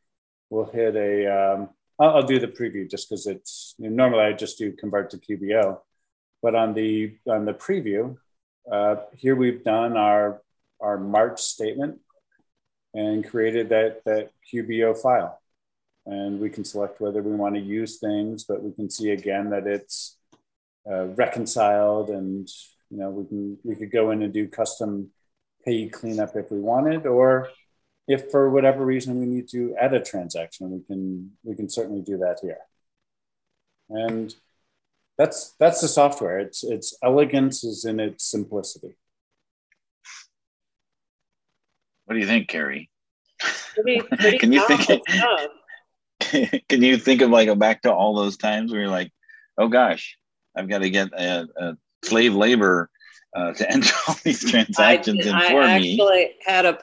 we'll 0.50 0.64
hit 0.64 0.96
a. 0.96 1.26
Um, 1.28 1.68
I'll, 1.98 2.16
I'll 2.16 2.22
do 2.22 2.38
the 2.38 2.48
preview 2.48 2.90
just 2.90 3.08
because 3.08 3.26
it's 3.26 3.74
you 3.78 3.90
know, 3.90 3.96
normally 3.96 4.24
I 4.24 4.32
just 4.32 4.58
do 4.58 4.72
convert 4.72 5.10
to 5.10 5.18
QBO, 5.18 5.80
but 6.42 6.54
on 6.54 6.74
the 6.74 7.16
on 7.28 7.44
the 7.44 7.54
preview, 7.54 8.16
uh, 8.70 8.96
here 9.14 9.36
we've 9.36 9.64
done 9.64 9.96
our 9.96 10.42
our 10.80 10.98
March 10.98 11.40
statement 11.40 12.00
and 12.94 13.28
created 13.28 13.68
that 13.70 14.02
that 14.04 14.30
QBO 14.52 14.96
file, 14.96 15.40
and 16.06 16.40
we 16.40 16.50
can 16.50 16.64
select 16.64 17.00
whether 17.00 17.22
we 17.22 17.32
want 17.32 17.54
to 17.54 17.60
use 17.60 17.98
things, 17.98 18.44
but 18.44 18.62
we 18.62 18.72
can 18.72 18.90
see 18.90 19.10
again 19.10 19.50
that 19.50 19.66
it's 19.66 20.16
uh, 20.90 21.06
reconciled, 21.06 22.10
and 22.10 22.48
you 22.90 22.98
know 22.98 23.10
we 23.10 23.26
can 23.26 23.58
we 23.64 23.76
could 23.76 23.92
go 23.92 24.10
in 24.10 24.22
and 24.22 24.32
do 24.32 24.48
custom 24.48 25.10
payee 25.64 25.88
cleanup 25.88 26.36
if 26.36 26.50
we 26.50 26.60
wanted, 26.60 27.06
or 27.06 27.48
if 28.06 28.30
for 28.30 28.50
whatever 28.50 28.84
reason 28.84 29.18
we 29.18 29.26
need 29.26 29.48
to 29.48 29.74
add 29.80 29.94
a 29.94 30.00
transaction, 30.00 30.70
we 30.70 30.80
can 30.80 31.32
we 31.42 31.54
can 31.54 31.68
certainly 31.68 32.02
do 32.02 32.18
that 32.18 32.38
here. 32.42 32.58
And 33.88 34.34
that's 35.16 35.54
that's 35.58 35.80
the 35.80 35.88
software. 35.88 36.38
It's 36.38 36.64
its 36.64 36.96
elegance 37.02 37.64
is 37.64 37.84
in 37.84 38.00
its 38.00 38.24
simplicity. 38.24 38.96
What 42.04 42.14
do 42.14 42.20
you 42.20 42.26
think, 42.26 42.48
Carrie? 42.48 42.90
Pretty, 43.74 44.00
pretty 44.00 44.38
can 44.38 44.52
you 44.52 44.66
think? 44.66 45.02
can 46.68 46.82
you 46.82 46.98
think 46.98 47.22
of 47.22 47.30
like 47.30 47.48
a 47.48 47.56
back 47.56 47.82
to 47.82 47.92
all 47.92 48.14
those 48.14 48.36
times 48.36 48.70
where 48.70 48.82
you're 48.82 48.90
like, 48.90 49.10
oh 49.56 49.68
gosh, 49.68 50.18
I've 50.54 50.68
got 50.68 50.78
to 50.78 50.90
get 50.90 51.08
a, 51.12 51.48
a 51.56 51.76
slave 52.04 52.34
labor 52.34 52.90
uh, 53.34 53.52
to 53.52 53.70
enter 53.70 53.94
all 54.06 54.16
these 54.22 54.48
transactions 54.48 55.26
I, 55.26 55.30
in 55.30 55.52
for 55.52 55.62
I 55.62 55.70
actually 55.70 56.36
had 56.44 56.66
a 56.66 56.78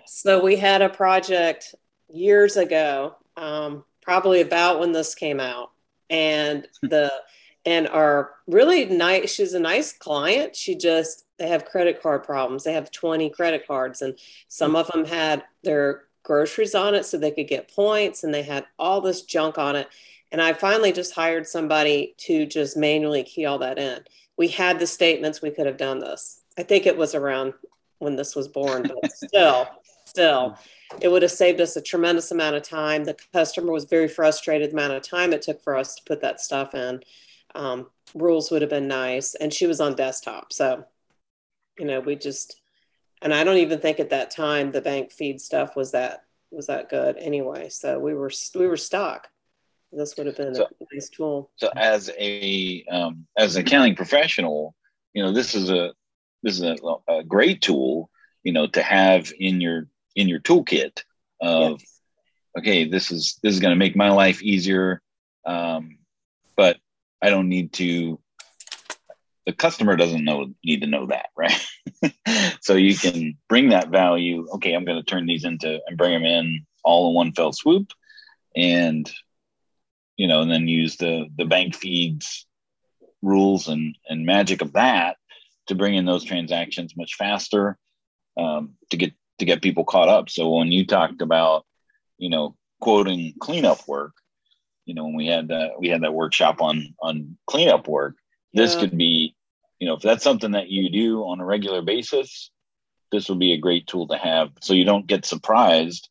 so 0.06 0.42
we 0.42 0.56
had 0.56 0.82
a 0.82 0.88
project 0.88 1.74
years 2.08 2.56
ago, 2.56 3.16
um, 3.36 3.84
probably 4.02 4.40
about 4.40 4.80
when 4.80 4.92
this 4.92 5.14
came 5.14 5.40
out, 5.40 5.70
and 6.10 6.66
the 6.82 7.12
and 7.64 7.88
our 7.88 8.32
really 8.46 8.86
nice. 8.86 9.32
She's 9.32 9.54
a 9.54 9.60
nice 9.60 9.92
client. 9.92 10.56
She 10.56 10.76
just 10.76 11.26
they 11.38 11.48
have 11.48 11.64
credit 11.64 12.02
card 12.02 12.24
problems. 12.24 12.64
They 12.64 12.74
have 12.74 12.90
twenty 12.90 13.30
credit 13.30 13.66
cards, 13.66 14.02
and 14.02 14.18
some 14.48 14.76
of 14.76 14.86
them 14.88 15.04
had 15.04 15.44
their 15.62 16.04
groceries 16.24 16.74
on 16.74 16.94
it 16.94 17.04
so 17.04 17.18
they 17.18 17.32
could 17.32 17.48
get 17.48 17.74
points, 17.74 18.22
and 18.22 18.32
they 18.32 18.42
had 18.42 18.66
all 18.78 19.00
this 19.00 19.22
junk 19.22 19.58
on 19.58 19.76
it. 19.76 19.88
And 20.30 20.40
I 20.40 20.54
finally 20.54 20.92
just 20.92 21.14
hired 21.14 21.46
somebody 21.46 22.14
to 22.18 22.46
just 22.46 22.74
manually 22.74 23.22
key 23.22 23.44
all 23.44 23.58
that 23.58 23.78
in 23.78 24.02
we 24.36 24.48
had 24.48 24.78
the 24.78 24.86
statements 24.86 25.42
we 25.42 25.50
could 25.50 25.66
have 25.66 25.76
done 25.76 25.98
this. 25.98 26.40
I 26.58 26.62
think 26.62 26.86
it 26.86 26.96
was 26.96 27.14
around 27.14 27.54
when 27.98 28.16
this 28.16 28.34
was 28.34 28.48
born 28.48 28.82
but 28.82 29.12
still 29.12 29.68
still 30.04 30.58
it 31.00 31.08
would 31.08 31.22
have 31.22 31.30
saved 31.30 31.60
us 31.60 31.76
a 31.76 31.82
tremendous 31.82 32.30
amount 32.30 32.56
of 32.56 32.62
time. 32.62 33.04
The 33.04 33.16
customer 33.32 33.72
was 33.72 33.84
very 33.84 34.08
frustrated 34.08 34.70
the 34.70 34.74
amount 34.74 34.92
of 34.92 35.02
time 35.02 35.32
it 35.32 35.42
took 35.42 35.62
for 35.62 35.76
us 35.76 35.94
to 35.94 36.02
put 36.04 36.20
that 36.20 36.40
stuff 36.40 36.74
in. 36.74 37.00
Um, 37.54 37.88
rules 38.14 38.50
would 38.50 38.62
have 38.62 38.70
been 38.70 38.88
nice 38.88 39.34
and 39.34 39.52
she 39.52 39.66
was 39.66 39.80
on 39.80 39.94
desktop 39.94 40.52
so 40.52 40.84
you 41.78 41.86
know 41.86 42.00
we 42.00 42.16
just 42.16 42.60
and 43.22 43.32
i 43.32 43.44
don't 43.44 43.58
even 43.58 43.78
think 43.78 44.00
at 44.00 44.10
that 44.10 44.30
time 44.30 44.70
the 44.70 44.80
bank 44.80 45.12
feed 45.12 45.40
stuff 45.40 45.76
was 45.76 45.92
that 45.92 46.24
was 46.52 46.66
that 46.66 46.88
good 46.88 47.16
anyway. 47.16 47.68
So 47.68 47.98
we 47.98 48.14
were 48.14 48.30
we 48.54 48.66
were 48.66 48.76
stuck 48.76 49.28
this 49.92 50.16
would 50.16 50.26
have 50.26 50.36
been 50.36 50.54
so, 50.54 50.64
a 50.64 50.94
nice 50.94 51.08
tool. 51.08 51.50
So 51.56 51.70
as 51.76 52.10
a 52.18 52.84
um, 52.90 53.26
as 53.36 53.56
an 53.56 53.62
accounting 53.62 53.94
professional, 53.94 54.74
you 55.12 55.22
know, 55.22 55.32
this 55.32 55.54
is 55.54 55.70
a 55.70 55.92
this 56.42 56.58
is 56.58 56.62
a, 56.62 56.76
a 57.08 57.22
great 57.22 57.62
tool, 57.62 58.10
you 58.42 58.52
know, 58.52 58.66
to 58.68 58.82
have 58.82 59.32
in 59.38 59.60
your 59.60 59.88
in 60.16 60.28
your 60.28 60.40
toolkit 60.40 61.02
of 61.40 61.80
yes. 61.80 62.00
okay, 62.58 62.84
this 62.88 63.10
is 63.10 63.38
this 63.42 63.54
is 63.54 63.60
going 63.60 63.72
to 63.72 63.78
make 63.78 63.96
my 63.96 64.10
life 64.10 64.42
easier, 64.42 65.02
um, 65.44 65.98
but 66.56 66.78
I 67.20 67.30
don't 67.30 67.48
need 67.48 67.72
to. 67.74 68.18
The 69.44 69.52
customer 69.52 69.96
doesn't 69.96 70.24
know 70.24 70.52
need 70.64 70.82
to 70.82 70.86
know 70.86 71.06
that, 71.06 71.26
right? 71.36 71.66
so 72.60 72.74
you 72.74 72.96
can 72.96 73.36
bring 73.48 73.70
that 73.70 73.88
value. 73.88 74.46
Okay, 74.54 74.72
I'm 74.72 74.84
going 74.84 74.98
to 74.98 75.04
turn 75.04 75.26
these 75.26 75.44
into 75.44 75.80
and 75.86 75.98
bring 75.98 76.12
them 76.12 76.24
in 76.24 76.64
all 76.84 77.10
in 77.10 77.14
one 77.14 77.32
fell 77.32 77.52
swoop, 77.52 77.92
and 78.56 79.12
you 80.22 80.28
know, 80.28 80.40
and 80.40 80.48
then 80.52 80.68
use 80.68 80.98
the 80.98 81.26
the 81.36 81.44
bank 81.44 81.74
feeds 81.74 82.46
rules 83.22 83.66
and 83.66 83.98
and 84.08 84.24
magic 84.24 84.62
of 84.62 84.74
that 84.74 85.16
to 85.66 85.74
bring 85.74 85.96
in 85.96 86.04
those 86.04 86.22
transactions 86.22 86.96
much 86.96 87.16
faster 87.16 87.76
um, 88.38 88.74
to 88.90 88.96
get 88.96 89.14
to 89.40 89.44
get 89.44 89.62
people 89.62 89.84
caught 89.84 90.08
up. 90.08 90.30
So 90.30 90.48
when 90.48 90.68
you 90.68 90.86
talked 90.86 91.22
about, 91.22 91.66
you 92.18 92.30
know, 92.30 92.54
quoting 92.80 93.34
cleanup 93.40 93.88
work, 93.88 94.12
you 94.84 94.94
know, 94.94 95.06
when 95.06 95.16
we 95.16 95.26
had 95.26 95.48
that 95.48 95.72
we 95.80 95.88
had 95.88 96.04
that 96.04 96.14
workshop 96.14 96.62
on 96.62 96.94
on 97.02 97.36
cleanup 97.48 97.88
work, 97.88 98.14
this 98.54 98.74
yeah. 98.74 98.80
could 98.80 98.96
be, 98.96 99.34
you 99.80 99.88
know, 99.88 99.94
if 99.94 100.02
that's 100.02 100.22
something 100.22 100.52
that 100.52 100.68
you 100.68 100.88
do 100.88 101.22
on 101.22 101.40
a 101.40 101.44
regular 101.44 101.82
basis, 101.82 102.52
this 103.10 103.28
would 103.28 103.40
be 103.40 103.54
a 103.54 103.64
great 103.66 103.88
tool 103.88 104.06
to 104.06 104.16
have 104.16 104.50
so 104.60 104.72
you 104.72 104.84
don't 104.84 105.08
get 105.08 105.24
surprised 105.24 106.08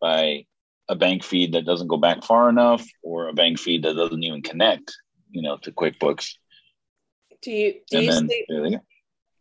by 0.00 0.46
a 0.90 0.96
bank 0.96 1.22
feed 1.24 1.52
that 1.54 1.64
doesn't 1.64 1.86
go 1.86 1.96
back 1.96 2.24
far 2.24 2.50
enough 2.50 2.84
or 3.02 3.28
a 3.28 3.32
bank 3.32 3.58
feed 3.58 3.84
that 3.84 3.94
doesn't 3.94 4.22
even 4.22 4.42
connect, 4.42 4.92
you 5.30 5.40
know, 5.40 5.56
to 5.58 5.70
QuickBooks. 5.70 6.34
Do 7.42 7.52
you 7.52 7.74
do 7.90 8.02
you 8.02 8.10
then, 8.10 8.28
see 8.28 8.78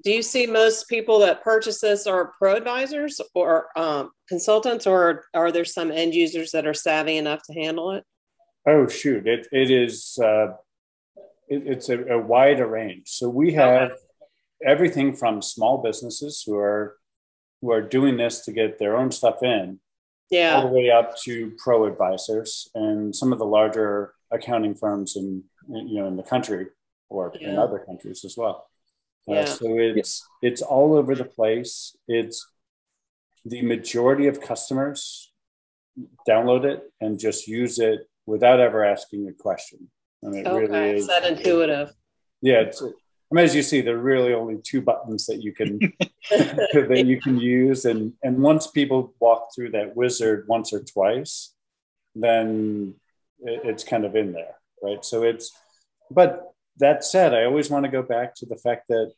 do 0.04 0.12
you 0.12 0.22
see 0.22 0.48
most 0.48 0.88
people 0.88 1.20
that 1.20 1.44
purchase 1.44 1.82
this 1.82 2.08
are 2.08 2.34
pro 2.38 2.56
advisors 2.56 3.20
or 3.34 3.68
um, 3.76 4.12
consultants, 4.30 4.88
or 4.88 5.26
are 5.34 5.52
there 5.52 5.66
some 5.66 5.92
end 5.92 6.14
users 6.14 6.52
that 6.52 6.66
are 6.66 6.74
savvy 6.74 7.18
enough 7.18 7.42
to 7.48 7.54
handle 7.54 7.92
it? 7.92 8.06
Oh 8.66 8.88
shoot, 8.88 9.28
it 9.28 9.48
it 9.52 9.72
is 9.72 10.18
uh, 10.24 10.54
it, 11.50 11.64
it's 11.66 11.90
a, 11.90 12.00
a 12.14 12.20
wide 12.20 12.60
range. 12.60 13.08
So 13.08 13.28
we 13.28 13.54
have 13.54 13.92
okay. 13.92 13.96
everything 14.66 15.16
from 15.16 15.42
small 15.42 15.82
businesses 15.82 16.44
who 16.46 16.56
are 16.56 16.96
who 17.62 17.72
are 17.72 17.82
doing 17.82 18.16
this 18.16 18.46
to 18.46 18.54
get 18.54 18.80
their 18.80 18.96
own 18.96 19.12
stuff 19.12 19.44
in 19.44 19.80
yeah. 20.30 20.56
all 20.56 20.62
the 20.62 20.68
way 20.68 20.90
up 20.90 21.18
to 21.22 21.54
pro 21.58 21.86
advisors 21.86 22.70
and 22.76 23.16
some 23.16 23.34
of 23.34 23.40
the 23.40 23.46
larger 23.46 24.14
accounting 24.32 24.76
firms 24.76 25.16
in 25.16 25.44
you 25.68 26.00
know 26.00 26.08
in 26.08 26.18
the 26.18 26.24
country 26.24 26.68
or 27.10 27.34
yeah. 27.40 27.50
in 27.50 27.58
other 27.58 27.80
countries 27.80 28.24
as 28.24 28.36
well. 28.38 28.68
Uh, 29.30 29.34
yeah. 29.34 29.46
so 29.46 29.78
it's 29.80 30.28
it's 30.42 30.62
all 30.62 30.96
over 30.96 31.16
the 31.16 31.26
place. 31.26 31.96
It's 32.08 32.48
the 33.46 33.62
majority 33.62 34.28
of 34.28 34.42
customers 34.42 35.32
download 36.28 36.66
it 36.66 36.84
and 37.02 37.20
just 37.20 37.48
use 37.48 37.80
it 37.80 38.08
without 38.26 38.60
ever 38.60 38.84
asking 38.84 39.28
a 39.28 39.34
question. 39.34 39.90
I 40.24 40.30
mean, 40.30 40.46
it 40.46 40.48
okay. 40.48 40.68
really 40.68 40.98
is 40.98 41.08
that 41.08 41.26
intuitive. 41.26 41.94
Yeah, 42.42 42.62
it's 42.62 42.82
I 43.32 43.36
mean, 43.36 43.46
as 43.46 43.56
you 43.56 43.62
see, 43.62 43.82
there 43.82 43.96
are 43.96 44.02
really 44.02 44.34
only 44.34 44.58
two 44.64 44.82
buttons 44.82 45.28
that 45.28 45.44
you 45.44 45.54
can 45.54 45.80
that 46.30 47.04
you 47.06 47.22
can 47.22 47.40
use, 47.40 47.86
and 47.86 48.14
and 48.24 48.40
once 48.40 48.68
people 48.68 49.14
walk 49.20 49.50
through 49.54 49.72
that 49.72 49.96
wizard 49.96 50.46
once 50.48 50.74
or 50.74 50.84
twice, 50.84 51.54
then 52.16 52.96
it, 53.40 53.62
it's 53.64 53.84
kind 53.84 54.06
of 54.06 54.16
in 54.16 54.34
there, 54.34 54.56
right? 54.82 55.04
So 55.06 55.24
it's, 55.24 55.52
but 56.10 56.54
that 56.78 57.04
said, 57.04 57.34
I 57.34 57.46
always 57.46 57.70
want 57.70 57.86
to 57.86 57.92
go 57.92 58.02
back 58.02 58.36
to 58.36 58.46
the 58.46 58.56
fact 58.58 58.88
that 58.90 59.14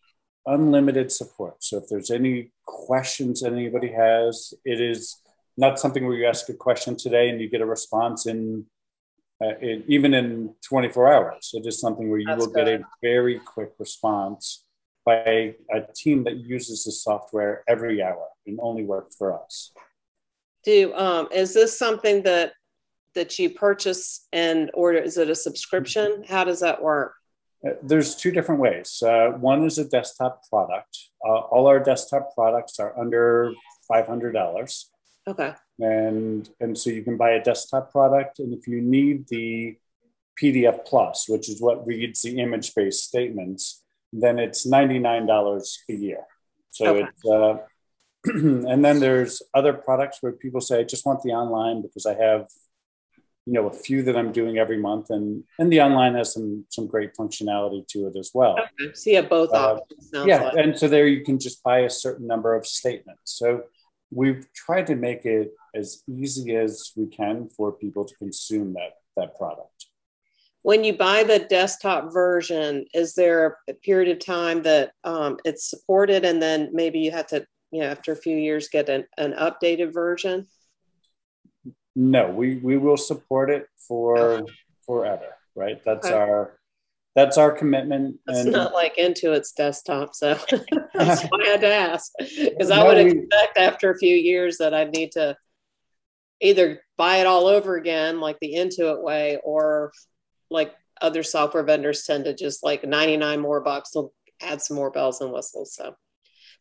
unlimited 0.45 1.11
support. 1.11 1.63
So 1.63 1.77
if 1.77 1.87
there's 1.87 2.11
any 2.11 2.51
questions 2.65 3.43
anybody 3.43 3.91
has, 3.91 4.53
it 4.65 4.81
is 4.81 5.17
not 5.57 5.79
something 5.79 6.05
where 6.05 6.15
you 6.15 6.25
ask 6.25 6.49
a 6.49 6.53
question 6.53 6.95
today 6.95 7.29
and 7.29 7.39
you 7.39 7.49
get 7.49 7.61
a 7.61 7.65
response 7.65 8.25
in 8.25 8.65
uh, 9.41 9.55
it, 9.59 9.83
even 9.87 10.13
in 10.13 10.53
24 10.67 11.13
hours. 11.13 11.51
It 11.53 11.65
is 11.65 11.79
something 11.79 12.09
where 12.09 12.19
you 12.19 12.27
That's 12.27 12.39
will 12.39 12.53
good. 12.53 12.65
get 12.65 12.81
a 12.81 12.83
very 13.01 13.39
quick 13.39 13.71
response 13.79 14.65
by 15.05 15.55
a 15.73 15.81
team 15.95 16.23
that 16.25 16.37
uses 16.37 16.83
the 16.83 16.91
software 16.91 17.63
every 17.67 18.03
hour 18.03 18.27
and 18.45 18.59
only 18.61 18.83
works 18.83 19.15
for 19.15 19.41
us. 19.41 19.71
Do 20.63 20.93
um, 20.93 21.27
is 21.31 21.53
this 21.55 21.77
something 21.77 22.21
that 22.23 22.53
that 23.15 23.39
you 23.39 23.49
purchase 23.49 24.27
and 24.31 24.69
order? 24.73 24.99
Is 24.99 25.17
it 25.17 25.29
a 25.29 25.35
subscription? 25.35 26.23
How 26.27 26.43
does 26.43 26.59
that 26.59 26.81
work? 26.81 27.13
Uh, 27.65 27.71
there's 27.83 28.15
two 28.15 28.31
different 28.31 28.61
ways. 28.61 29.01
Uh, 29.05 29.29
one 29.39 29.63
is 29.65 29.77
a 29.77 29.85
desktop 29.85 30.47
product. 30.49 30.97
Uh, 31.25 31.39
all 31.51 31.67
our 31.67 31.79
desktop 31.79 32.33
products 32.35 32.79
are 32.79 32.97
under 32.99 33.53
$500. 33.91 34.85
Okay. 35.27 35.53
And 35.79 36.49
and 36.59 36.77
so 36.77 36.89
you 36.89 37.03
can 37.03 37.17
buy 37.17 37.31
a 37.31 37.43
desktop 37.43 37.91
product, 37.91 38.39
and 38.39 38.53
if 38.53 38.67
you 38.67 38.81
need 38.81 39.27
the 39.27 39.77
PDF 40.41 40.85
Plus, 40.85 41.27
which 41.27 41.49
is 41.49 41.61
what 41.61 41.85
reads 41.85 42.21
the 42.21 42.39
image-based 42.39 43.03
statements, 43.03 43.83
then 44.11 44.39
it's 44.39 44.65
ninety 44.65 44.99
nine 44.99 45.25
dollars 45.25 45.79
a 45.89 45.93
year. 45.93 46.23
So 46.71 46.95
okay. 46.95 47.07
it's 47.07 47.25
uh, 47.25 47.57
and 48.25 48.85
then 48.85 48.99
there's 48.99 49.41
other 49.53 49.73
products 49.73 50.19
where 50.21 50.31
people 50.31 50.61
say, 50.61 50.79
I 50.79 50.83
just 50.83 51.05
want 51.05 51.23
the 51.23 51.31
online 51.31 51.81
because 51.81 52.05
I 52.05 52.13
have, 52.13 52.47
you 53.47 53.53
know, 53.53 53.67
a 53.67 53.73
few 53.73 54.03
that 54.03 54.15
I'm 54.15 54.31
doing 54.31 54.59
every 54.59 54.77
month, 54.77 55.09
and 55.09 55.43
and 55.57 55.71
the 55.71 55.81
online 55.81 56.15
has 56.15 56.33
some 56.33 56.65
some 56.69 56.87
great 56.87 57.15
functionality 57.15 57.87
to 57.87 58.07
it 58.07 58.15
as 58.15 58.31
well. 58.33 58.57
Okay. 58.59 58.93
So 58.93 59.09
you 59.09 59.15
have 59.17 59.29
both 59.29 59.51
uh, 59.53 59.75
options. 59.75 60.11
Yeah, 60.25 60.43
like. 60.43 60.57
and 60.57 60.77
so 60.77 60.87
there 60.87 61.07
you 61.07 61.23
can 61.23 61.39
just 61.39 61.63
buy 61.63 61.79
a 61.79 61.89
certain 61.89 62.27
number 62.27 62.55
of 62.55 62.67
statements. 62.67 63.21
So 63.25 63.63
we've 64.11 64.45
tried 64.53 64.87
to 64.87 64.95
make 64.95 65.25
it 65.25 65.53
as 65.73 66.03
easy 66.07 66.55
as 66.55 66.91
we 66.95 67.07
can 67.07 67.47
for 67.49 67.71
people 67.71 68.05
to 68.05 68.15
consume 68.15 68.73
that 68.73 68.93
that 69.17 69.37
product. 69.37 69.87
When 70.63 70.83
you 70.83 70.95
buy 70.95 71.23
the 71.23 71.39
desktop 71.39 72.13
version, 72.13 72.85
is 72.93 73.15
there 73.15 73.57
a 73.67 73.73
period 73.73 74.15
of 74.15 74.23
time 74.23 74.61
that 74.63 74.91
um, 75.03 75.37
it's 75.43 75.69
supported, 75.69 76.23
and 76.23 76.41
then 76.41 76.69
maybe 76.71 76.99
you 76.99 77.11
have 77.11 77.27
to 77.27 77.45
you 77.71 77.81
know, 77.81 77.87
after 77.87 78.11
a 78.11 78.15
few 78.15 78.37
years 78.37 78.67
get 78.69 78.89
an, 78.89 79.05
an 79.17 79.33
updated 79.33 79.93
version? 79.93 80.45
No, 81.95 82.29
we, 82.29 82.57
we 82.57 82.77
will 82.77 82.97
support 82.97 83.49
it 83.49 83.65
for 83.87 84.45
forever, 84.85 85.35
right? 85.55 85.81
That's 85.83 86.07
okay. 86.07 86.15
our 86.15 86.59
that's 87.15 87.37
our 87.37 87.51
commitment. 87.51 88.17
It's 88.27 88.39
and 88.39 88.51
not 88.51 88.73
like 88.73 88.95
Intuit's 88.97 89.51
desktop, 89.51 90.15
so 90.15 90.33
that's 90.93 91.23
why 91.23 91.43
I 91.43 91.47
had 91.47 91.61
to 91.61 91.73
ask. 91.73 92.11
Because 92.19 92.69
no, 92.69 92.75
I 92.75 92.83
would 92.83 92.97
expect 92.97 93.57
after 93.57 93.91
a 93.91 93.97
few 93.97 94.15
years 94.15 94.57
that 94.57 94.73
I'd 94.73 94.91
need 94.91 95.11
to 95.13 95.35
either 96.41 96.81
buy 96.97 97.17
it 97.17 97.27
all 97.27 97.47
over 97.47 97.75
again, 97.75 98.19
like 98.19 98.37
the 98.39 98.53
Intuit 98.55 99.01
way, 99.03 99.39
or 99.43 99.91
like 100.49 100.73
other 101.01 101.23
software 101.23 101.63
vendors 101.63 102.05
tend 102.05 102.25
to 102.25 102.35
just 102.35 102.63
like 102.63 102.85
99 102.85 103.39
more 103.39 103.61
bucks 103.61 103.95
will 103.95 104.13
add 104.41 104.61
some 104.61 104.75
more 104.75 104.91
bells 104.91 105.21
and 105.21 105.31
whistles. 105.31 105.75
So 105.75 105.95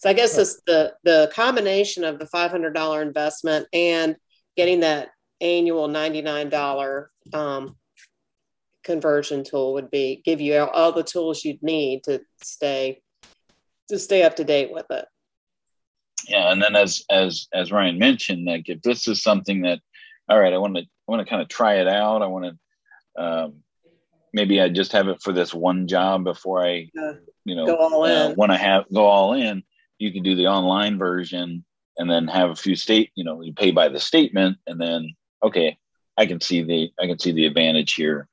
so 0.00 0.08
I 0.08 0.14
guess 0.14 0.34
this, 0.34 0.60
the 0.66 0.94
the 1.04 1.30
combination 1.34 2.04
of 2.04 2.18
the 2.18 2.26
five 2.26 2.50
hundred 2.50 2.72
dollar 2.72 3.02
investment 3.02 3.68
and 3.74 4.16
getting 4.56 4.80
that 4.80 5.10
annual 5.42 5.88
ninety 5.88 6.22
nine 6.22 6.48
dollar 6.48 7.10
um, 7.34 7.76
conversion 8.84 9.44
tool 9.44 9.74
would 9.74 9.90
be 9.90 10.22
give 10.24 10.40
you 10.40 10.56
all, 10.58 10.92
the 10.92 11.02
tools 11.02 11.44
you'd 11.44 11.62
need 11.62 12.04
to 12.04 12.20
stay 12.42 13.02
to 13.88 13.98
stay 13.98 14.22
up 14.22 14.36
to 14.36 14.44
date 14.44 14.72
with 14.72 14.86
it. 14.90 15.06
Yeah, 16.28 16.52
and 16.52 16.62
then 16.62 16.76
as 16.76 17.04
as 17.10 17.48
as 17.52 17.72
Ryan 17.72 17.98
mentioned, 17.98 18.44
like 18.44 18.68
if 18.68 18.82
this 18.82 19.08
is 19.08 19.22
something 19.22 19.62
that, 19.62 19.80
all 20.28 20.38
right, 20.38 20.52
I 20.52 20.58
want 20.58 20.76
to 20.76 20.82
I 20.82 20.86
want 21.06 21.20
to 21.20 21.28
kind 21.28 21.42
of 21.42 21.48
try 21.48 21.76
it 21.76 21.88
out. 21.88 22.22
I 22.22 22.26
want 22.26 22.56
to 23.16 23.22
um, 23.22 23.54
maybe 24.32 24.60
I 24.60 24.68
just 24.68 24.92
have 24.92 25.08
it 25.08 25.22
for 25.22 25.32
this 25.32 25.52
one 25.52 25.88
job 25.88 26.24
before 26.24 26.64
I, 26.64 26.88
uh, 27.00 27.14
you 27.44 27.56
know, 27.56 27.66
uh, 27.66 28.34
want 28.36 28.52
to 28.52 28.58
have 28.58 28.84
go 28.92 29.06
all 29.06 29.34
in 29.34 29.64
you 30.00 30.12
can 30.12 30.24
do 30.24 30.34
the 30.34 30.48
online 30.48 30.98
version 30.98 31.64
and 31.98 32.10
then 32.10 32.26
have 32.26 32.50
a 32.50 32.56
few 32.56 32.74
state 32.74 33.10
you 33.14 33.22
know 33.22 33.40
you 33.42 33.52
pay 33.52 33.70
by 33.70 33.88
the 33.88 34.00
statement 34.00 34.56
and 34.66 34.80
then 34.80 35.14
okay 35.44 35.78
i 36.16 36.26
can 36.26 36.40
see 36.40 36.62
the 36.62 36.90
i 37.00 37.06
can 37.06 37.18
see 37.18 37.30
the 37.30 37.46
advantage 37.46 37.94
here 37.94 38.26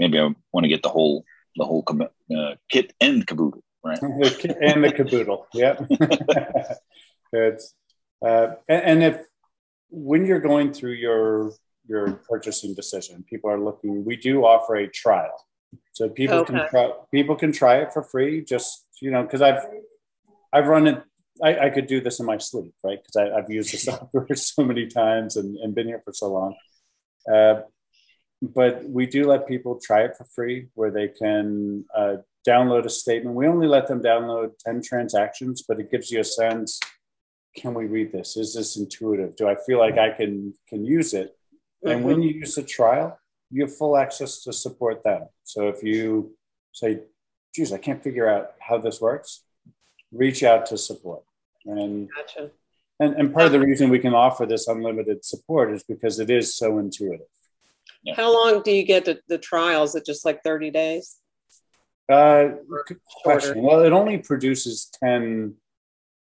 maybe 0.00 0.18
i 0.18 0.24
want 0.52 0.64
to 0.64 0.68
get 0.68 0.82
the 0.82 0.88
whole 0.88 1.24
the 1.56 1.64
whole 1.64 1.84
uh, 1.88 2.54
kit 2.68 2.92
and 3.00 3.26
caboodle 3.26 3.62
right 3.84 4.02
and 4.02 4.84
the 4.84 4.92
caboodle 4.94 5.46
yeah 5.54 5.78
it's 7.32 7.74
uh, 8.26 8.48
and, 8.68 8.82
and 8.90 9.02
if 9.02 9.16
when 9.90 10.26
you're 10.26 10.40
going 10.40 10.72
through 10.72 10.96
your 11.06 11.52
your 11.86 12.20
purchasing 12.28 12.74
decision 12.74 13.24
people 13.28 13.48
are 13.50 13.60
looking 13.60 14.04
we 14.04 14.16
do 14.16 14.44
offer 14.44 14.74
a 14.76 14.88
trial 14.88 15.46
so 15.92 16.08
people 16.08 16.38
okay. 16.38 16.52
can 16.52 16.68
try 16.68 16.90
people 17.12 17.36
can 17.36 17.52
try 17.52 17.76
it 17.76 17.92
for 17.92 18.02
free 18.02 18.44
just 18.44 18.86
you 19.00 19.10
know 19.10 19.22
because 19.22 19.42
i've 19.42 19.62
I've 20.52 20.66
run 20.66 20.86
it. 20.86 21.02
I, 21.42 21.66
I, 21.66 21.70
could 21.70 21.86
do 21.86 22.00
this 22.00 22.20
in 22.20 22.26
my 22.26 22.36
sleep, 22.36 22.74
right? 22.84 22.98
Because 23.02 23.32
I've 23.34 23.50
used 23.50 23.72
the 23.72 23.78
software 23.78 24.26
so 24.34 24.64
many 24.64 24.86
times 24.88 25.36
and, 25.36 25.56
and 25.56 25.74
been 25.74 25.86
here 25.86 26.02
for 26.04 26.12
so 26.12 26.32
long. 26.32 26.54
Uh, 27.32 27.62
but 28.40 28.84
we 28.88 29.06
do 29.06 29.26
let 29.26 29.46
people 29.46 29.78
try 29.80 30.02
it 30.04 30.16
for 30.16 30.24
free, 30.24 30.68
where 30.74 30.90
they 30.90 31.08
can 31.08 31.84
uh, 31.94 32.16
download 32.46 32.84
a 32.84 32.90
statement. 32.90 33.36
We 33.36 33.46
only 33.46 33.66
let 33.66 33.86
them 33.86 34.02
download 34.02 34.52
ten 34.58 34.82
transactions, 34.82 35.62
but 35.66 35.78
it 35.78 35.90
gives 35.90 36.10
you 36.10 36.20
a 36.20 36.24
sense. 36.24 36.80
Can 37.56 37.74
we 37.74 37.86
read 37.86 38.12
this? 38.12 38.36
Is 38.36 38.54
this 38.54 38.76
intuitive? 38.76 39.36
Do 39.36 39.48
I 39.48 39.56
feel 39.66 39.78
like 39.78 39.98
I 39.98 40.10
can 40.10 40.54
can 40.68 40.84
use 40.84 41.14
it? 41.14 41.36
And 41.82 42.00
mm-hmm. 42.00 42.04
when 42.04 42.22
you 42.22 42.30
use 42.30 42.56
a 42.58 42.62
trial, 42.62 43.18
you 43.50 43.62
have 43.62 43.76
full 43.76 43.96
access 43.96 44.42
to 44.44 44.52
support 44.52 45.02
them. 45.02 45.26
So 45.44 45.68
if 45.68 45.82
you 45.82 46.36
say, 46.72 47.00
geez, 47.54 47.72
I 47.72 47.78
can't 47.78 48.02
figure 48.02 48.28
out 48.28 48.52
how 48.60 48.78
this 48.78 49.00
works, 49.00 49.42
reach 50.12 50.42
out 50.42 50.66
to 50.66 50.78
support. 50.78 51.24
And, 51.66 52.08
gotcha. 52.14 52.50
and, 53.00 53.14
and 53.14 53.34
part 53.34 53.46
of 53.46 53.52
the 53.52 53.60
reason 53.60 53.90
we 53.90 53.98
can 53.98 54.14
offer 54.14 54.46
this 54.46 54.68
unlimited 54.68 55.24
support 55.24 55.72
is 55.72 55.82
because 55.82 56.20
it 56.20 56.30
is 56.30 56.54
so 56.54 56.78
intuitive. 56.78 57.26
Yeah. 58.02 58.14
How 58.16 58.32
long 58.32 58.62
do 58.62 58.70
you 58.70 58.84
get 58.84 59.04
the, 59.04 59.20
the 59.28 59.38
trial? 59.38 59.82
Is 59.82 59.94
it 59.94 60.06
just 60.06 60.24
like 60.24 60.42
30 60.42 60.70
days? 60.70 61.18
Uh, 62.10 62.54
good 62.86 62.98
question. 63.22 63.62
Well, 63.62 63.82
it 63.82 63.92
only 63.92 64.18
produces 64.18 64.90
10, 65.02 65.54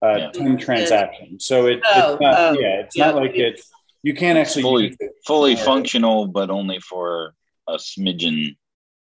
uh, 0.03 0.15
yeah. 0.17 0.31
10 0.31 0.57
transactions. 0.57 1.45
So 1.45 1.67
it, 1.67 1.81
oh, 1.85 2.13
it's 2.13 2.21
not, 2.21 2.35
oh, 2.37 2.59
yeah, 2.59 2.81
it's 2.81 2.97
yeah. 2.97 3.05
not 3.05 3.15
like 3.15 3.35
it, 3.35 3.61
you 4.03 4.13
can't 4.13 4.37
actually 4.37 4.63
fully, 4.63 4.97
fully 5.25 5.55
functional, 5.55 6.27
but 6.27 6.49
only 6.49 6.79
for 6.79 7.33
a 7.67 7.75
smidgen. 7.75 8.55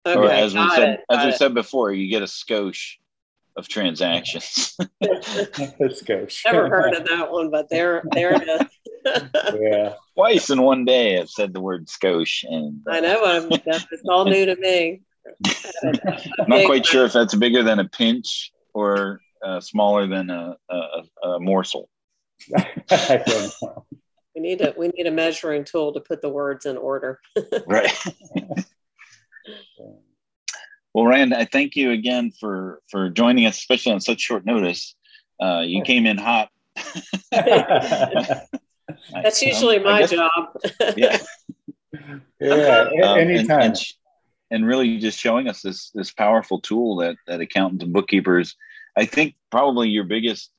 Okay, 0.06 0.20
or 0.20 0.30
as 0.30 0.54
we 0.54 0.70
said, 0.72 0.90
it, 0.90 1.00
as 1.10 1.24
we 1.24 1.32
it. 1.32 1.36
said 1.36 1.54
before, 1.54 1.92
you 1.92 2.10
get 2.10 2.22
a 2.22 2.26
skosh 2.26 2.96
of 3.56 3.68
transactions. 3.68 4.78
Let's 5.80 6.02
go. 6.04 6.28
Never 6.46 6.70
heard 6.70 6.94
of 6.94 7.06
that 7.08 7.32
one, 7.32 7.50
but 7.50 7.70
there, 7.70 8.04
there 8.12 8.34
it 8.34 8.48
is. 8.48 8.68
Yeah. 9.06 9.94
Twice 10.16 10.50
in 10.50 10.62
one 10.62 10.86
day, 10.86 11.20
I've 11.20 11.30
said 11.30 11.54
the 11.54 11.62
word 11.62 11.88
skosh, 11.88 12.44
and 12.44 12.82
uh, 12.88 12.92
I 12.92 13.00
know 13.00 13.24
I'm, 13.24 13.50
it's 13.52 14.04
all 14.10 14.26
new 14.26 14.46
to 14.46 14.56
me. 14.56 15.02
I'm 15.84 16.48
not 16.48 16.66
quite 16.66 16.86
sure 16.86 17.06
if 17.06 17.14
that's 17.14 17.36
bigger 17.36 17.64
than 17.64 17.80
a 17.80 17.88
pinch 17.88 18.52
or 18.74 19.20
uh, 19.44 19.60
smaller 19.60 20.08
than 20.08 20.30
a, 20.30 20.58
a, 20.70 21.28
a 21.28 21.40
morsel. 21.40 21.90
I 22.56 23.24
don't 23.26 23.54
know. 23.62 23.86
We 24.36 24.42
need 24.42 24.62
a 24.62 24.74
we 24.78 24.90
need 24.90 25.08
a 25.08 25.12
measuring 25.12 25.64
tool 25.64 25.94
to 25.94 26.00
put 26.00 26.22
the 26.22 26.30
words 26.30 26.68
in 26.68 26.78
order. 26.78 27.20
right. 27.68 27.92
Well, 30.94 31.06
Ryan, 31.06 31.34
I 31.34 31.46
thank 31.46 31.76
you 31.76 31.92
again 31.92 32.32
for 32.40 32.82
for 32.90 33.10
joining 33.10 33.48
us, 33.48 33.58
especially 33.58 33.94
on 33.94 34.00
such 34.00 34.22
short 34.22 34.46
notice. 34.46 34.96
Uh, 35.42 35.64
you 35.66 35.82
came 35.82 36.06
in 36.06 36.18
hot. 36.18 36.50
That's 39.12 39.42
usually 39.42 39.80
my 39.80 40.02
guess, 40.02 40.12
job. 40.12 40.30
yeah. 40.98 41.20
Yeah. 42.40 42.90
Um, 43.04 43.20
anytime. 43.20 43.62
And, 43.62 43.62
and, 43.62 43.86
and, 44.52 44.68
really 44.68 44.98
just 44.98 45.20
showing 45.20 45.48
us 45.48 45.62
this 45.62 45.90
this 45.92 46.12
powerful 46.12 46.62
tool 46.62 46.98
that 46.98 47.16
that 47.28 47.42
accountants 47.42 47.84
and 47.84 47.94
bookkeepers. 47.94 48.56
I 48.96 49.06
think 49.06 49.36
probably 49.52 49.90
your 49.90 50.06
biggest 50.06 50.52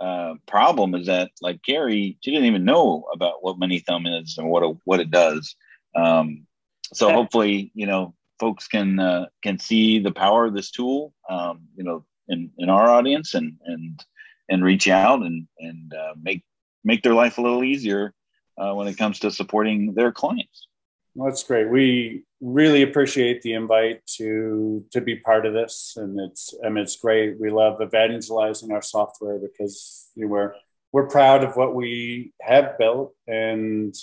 uh, 0.00 0.34
problem 0.46 0.94
is 0.94 1.06
that, 1.06 1.30
like 1.40 1.62
Carrie, 1.62 2.18
she 2.20 2.30
didn't 2.30 2.46
even 2.46 2.64
know 2.64 3.04
about 3.12 3.42
what 3.42 3.58
MoneyThumb 3.58 4.22
is 4.22 4.36
and 4.38 4.48
what 4.48 4.62
a, 4.62 4.74
what 4.84 5.00
it 5.00 5.10
does. 5.10 5.54
Um, 5.94 6.46
so 6.92 7.12
hopefully, 7.12 7.70
you 7.74 7.86
know, 7.86 8.14
folks 8.38 8.68
can 8.68 8.98
uh, 8.98 9.26
can 9.42 9.58
see 9.58 9.98
the 9.98 10.12
power 10.12 10.46
of 10.46 10.54
this 10.54 10.70
tool, 10.70 11.12
um, 11.28 11.60
you 11.76 11.84
know, 11.84 12.04
in, 12.28 12.50
in 12.58 12.68
our 12.68 12.88
audience 12.88 13.34
and 13.34 13.54
and 13.64 14.04
and 14.48 14.64
reach 14.64 14.88
out 14.88 15.22
and 15.22 15.46
and 15.58 15.94
uh, 15.94 16.14
make 16.20 16.44
make 16.86 17.02
their 17.02 17.14
life 17.14 17.36
a 17.36 17.42
little 17.42 17.64
easier 17.64 18.14
uh, 18.56 18.72
when 18.72 18.86
it 18.86 18.96
comes 18.96 19.18
to 19.18 19.30
supporting 19.30 19.92
their 19.92 20.12
clients. 20.12 20.68
That's 21.14 21.42
great. 21.42 21.68
We 21.68 22.24
really 22.40 22.82
appreciate 22.82 23.42
the 23.42 23.54
invite 23.54 24.06
to 24.18 24.84
to 24.92 25.00
be 25.00 25.16
part 25.16 25.46
of 25.46 25.54
this, 25.54 25.94
and 25.96 26.20
it's 26.20 26.54
and 26.62 26.78
it's 26.78 26.96
great. 26.96 27.40
We 27.40 27.50
love 27.50 27.80
evangelizing 27.80 28.70
our 28.70 28.82
software 28.82 29.38
because 29.38 30.10
you 30.14 30.24
know, 30.24 30.28
we're 30.28 30.54
we're 30.92 31.08
proud 31.08 31.42
of 31.42 31.56
what 31.56 31.74
we 31.74 32.32
have 32.40 32.78
built 32.78 33.14
and 33.26 33.94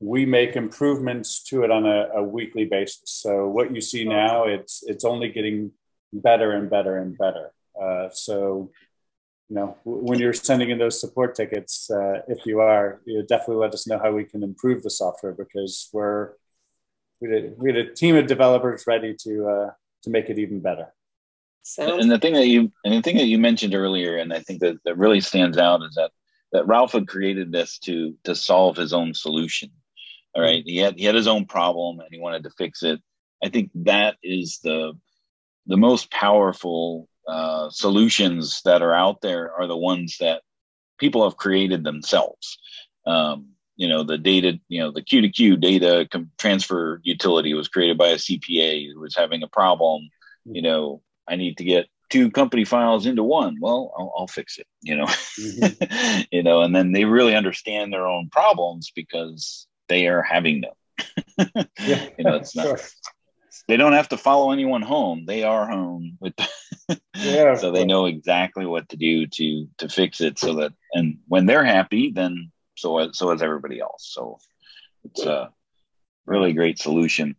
we 0.00 0.26
make 0.26 0.56
improvements 0.56 1.42
to 1.44 1.62
it 1.62 1.70
on 1.70 1.86
a, 1.86 2.08
a, 2.16 2.22
weekly 2.22 2.64
basis. 2.64 3.02
So 3.04 3.48
what 3.48 3.74
you 3.74 3.80
see 3.80 4.04
now, 4.04 4.44
it's 4.44 4.82
it's 4.86 5.04
only 5.04 5.28
getting 5.28 5.70
better 6.12 6.52
and 6.52 6.68
better 6.68 6.98
and 6.98 7.16
better. 7.16 7.52
Uh, 7.80 8.08
so 8.12 8.72
you 9.48 9.56
know 9.56 9.76
when 9.84 10.18
you're 10.18 10.32
sending 10.32 10.70
in 10.70 10.78
those 10.78 11.00
support 11.00 11.34
tickets, 11.34 11.90
uh, 11.90 12.22
if 12.28 12.46
you 12.46 12.60
are, 12.60 13.00
you 13.04 13.22
definitely 13.22 13.56
let 13.56 13.74
us 13.74 13.86
know 13.86 13.98
how 13.98 14.12
we 14.12 14.24
can 14.24 14.42
improve 14.42 14.82
the 14.82 14.90
software 14.90 15.32
because 15.32 15.88
we're 15.92 16.32
we 17.20 17.30
had, 17.30 17.44
a, 17.44 17.52
we 17.56 17.68
had 17.68 17.76
a 17.76 17.94
team 17.94 18.16
of 18.16 18.26
developers 18.26 18.86
ready 18.86 19.14
to 19.22 19.48
uh, 19.48 19.70
to 20.02 20.10
make 20.10 20.28
it 20.28 20.38
even 20.38 20.60
better. 20.60 20.92
and 22.00 22.10
the 22.10 22.18
thing 22.18 22.34
that 22.34 22.48
you 22.48 22.72
and 22.84 22.94
the 22.94 23.02
thing 23.02 23.16
that 23.16 23.26
you 23.26 23.38
mentioned 23.38 23.74
earlier, 23.74 24.16
and 24.16 24.32
I 24.32 24.40
think 24.40 24.60
that, 24.60 24.76
that 24.84 24.98
really 24.98 25.20
stands 25.20 25.58
out 25.58 25.82
is 25.82 25.94
that 25.94 26.10
that 26.52 26.66
Ralph 26.66 26.92
had 26.92 27.06
created 27.08 27.52
this 27.52 27.78
to 27.80 28.14
to 28.24 28.34
solve 28.34 28.76
his 28.76 28.92
own 28.92 29.14
solution. 29.14 29.70
All 30.34 30.42
right, 30.42 30.62
he 30.64 30.78
had 30.78 30.98
he 30.98 31.04
had 31.04 31.14
his 31.14 31.28
own 31.28 31.46
problem 31.46 32.00
and 32.00 32.08
he 32.10 32.18
wanted 32.18 32.42
to 32.44 32.50
fix 32.50 32.82
it. 32.82 33.00
I 33.44 33.48
think 33.48 33.70
that 33.74 34.16
is 34.22 34.58
the 34.62 34.94
the 35.66 35.76
most 35.76 36.10
powerful 36.10 37.08
uh, 37.26 37.70
solutions 37.70 38.62
that 38.64 38.82
are 38.82 38.94
out 38.94 39.20
there 39.20 39.52
are 39.52 39.66
the 39.66 39.76
ones 39.76 40.16
that 40.20 40.42
people 40.98 41.24
have 41.24 41.36
created 41.36 41.84
themselves. 41.84 42.58
Um, 43.06 43.50
you 43.76 43.88
know, 43.88 44.02
the 44.02 44.18
data, 44.18 44.60
you 44.68 44.80
know, 44.80 44.90
the 44.90 45.02
Q 45.02 45.22
to 45.22 45.28
Q 45.28 45.56
data 45.56 46.08
transfer 46.38 47.00
utility 47.02 47.54
was 47.54 47.68
created 47.68 47.98
by 47.98 48.08
a 48.08 48.16
CPA 48.16 48.92
who 48.92 49.00
was 49.00 49.16
having 49.16 49.42
a 49.42 49.48
problem. 49.48 50.08
You 50.44 50.62
know, 50.62 51.02
I 51.28 51.36
need 51.36 51.56
to 51.58 51.64
get 51.64 51.86
two 52.10 52.30
company 52.30 52.64
files 52.64 53.06
into 53.06 53.22
one. 53.22 53.56
Well, 53.60 53.92
I'll, 53.98 54.12
I'll 54.18 54.26
fix 54.26 54.58
it. 54.58 54.66
You 54.82 54.96
know, 54.96 55.06
mm-hmm. 55.06 56.22
you 56.30 56.42
know, 56.42 56.60
and 56.60 56.74
then 56.74 56.92
they 56.92 57.04
really 57.04 57.34
understand 57.34 57.92
their 57.92 58.06
own 58.06 58.28
problems 58.30 58.92
because 58.94 59.66
they 59.88 60.06
are 60.08 60.22
having 60.22 60.60
them. 60.60 60.74
yeah. 61.80 62.08
you 62.18 62.24
know, 62.24 62.36
it's 62.36 62.54
not. 62.54 62.66
Sure. 62.66 62.78
They 63.68 63.76
don't 63.76 63.92
have 63.92 64.08
to 64.08 64.16
follow 64.16 64.50
anyone 64.50 64.82
home. 64.82 65.24
They 65.26 65.44
are 65.44 65.68
home 65.68 66.18
with, 66.20 66.34
yeah, 67.16 67.54
so 67.54 67.70
they 67.70 67.84
know 67.84 68.06
exactly 68.06 68.66
what 68.66 68.88
to 68.90 68.96
do 68.96 69.26
to 69.26 69.68
to 69.78 69.88
fix 69.88 70.20
it. 70.20 70.38
So 70.38 70.54
that 70.54 70.72
and 70.92 71.18
when 71.28 71.46
they're 71.46 71.64
happy, 71.64 72.10
then 72.10 72.50
so 72.76 73.10
so 73.12 73.30
is 73.30 73.42
everybody 73.42 73.80
else. 73.80 74.10
So 74.12 74.38
it's 75.04 75.24
a 75.24 75.50
really 76.26 76.52
great 76.52 76.78
solution. 76.78 77.36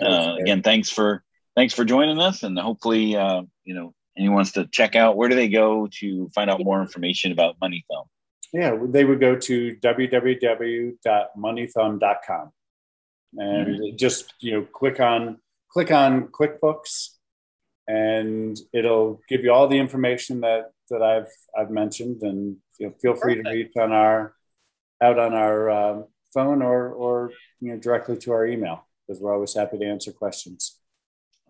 Uh, 0.00 0.36
again, 0.40 0.62
thanks 0.62 0.90
for 0.90 1.22
thanks 1.54 1.74
for 1.74 1.84
joining 1.84 2.18
us, 2.18 2.42
and 2.42 2.58
hopefully, 2.58 3.16
uh, 3.16 3.42
you 3.64 3.74
know, 3.74 3.94
anyone 4.16 4.36
wants 4.36 4.52
to 4.52 4.66
check 4.66 4.96
out. 4.96 5.16
Where 5.16 5.28
do 5.28 5.36
they 5.36 5.48
go 5.48 5.88
to 6.00 6.30
find 6.34 6.50
out 6.50 6.64
more 6.64 6.80
information 6.80 7.32
about 7.32 7.60
MoneyThumb? 7.60 8.06
Yeah, 8.52 8.76
they 8.88 9.04
would 9.04 9.20
go 9.20 9.36
to 9.36 9.76
www.moneythumb.com 9.76 12.52
and 13.36 13.68
mm-hmm. 13.68 13.96
just 13.96 14.34
you 14.40 14.52
know 14.52 14.66
click 14.72 15.00
on 15.00 15.38
click 15.70 15.90
on 15.90 16.28
QuickBooks, 16.28 17.10
and 17.88 18.58
it'll 18.72 19.20
give 19.28 19.42
you 19.42 19.52
all 19.52 19.68
the 19.68 19.78
information 19.78 20.40
that 20.40 20.72
that 20.90 21.02
I've 21.02 21.28
I've 21.56 21.70
mentioned, 21.70 22.22
and 22.22 22.56
you 22.78 22.86
know, 22.86 22.94
feel 23.00 23.14
free 23.14 23.36
Perfect. 23.36 23.46
to 23.48 23.54
reach 23.54 23.76
on 23.76 23.92
our 23.92 24.34
out 25.02 25.18
on 25.18 25.34
our 25.34 25.70
um, 25.70 26.04
phone 26.32 26.62
or 26.62 26.90
or 26.90 27.32
you 27.60 27.72
know 27.72 27.78
directly 27.78 28.16
to 28.18 28.32
our 28.32 28.46
email 28.46 28.86
because 29.06 29.20
we're 29.20 29.34
always 29.34 29.54
happy 29.54 29.78
to 29.78 29.84
answer 29.84 30.12
questions. 30.12 30.78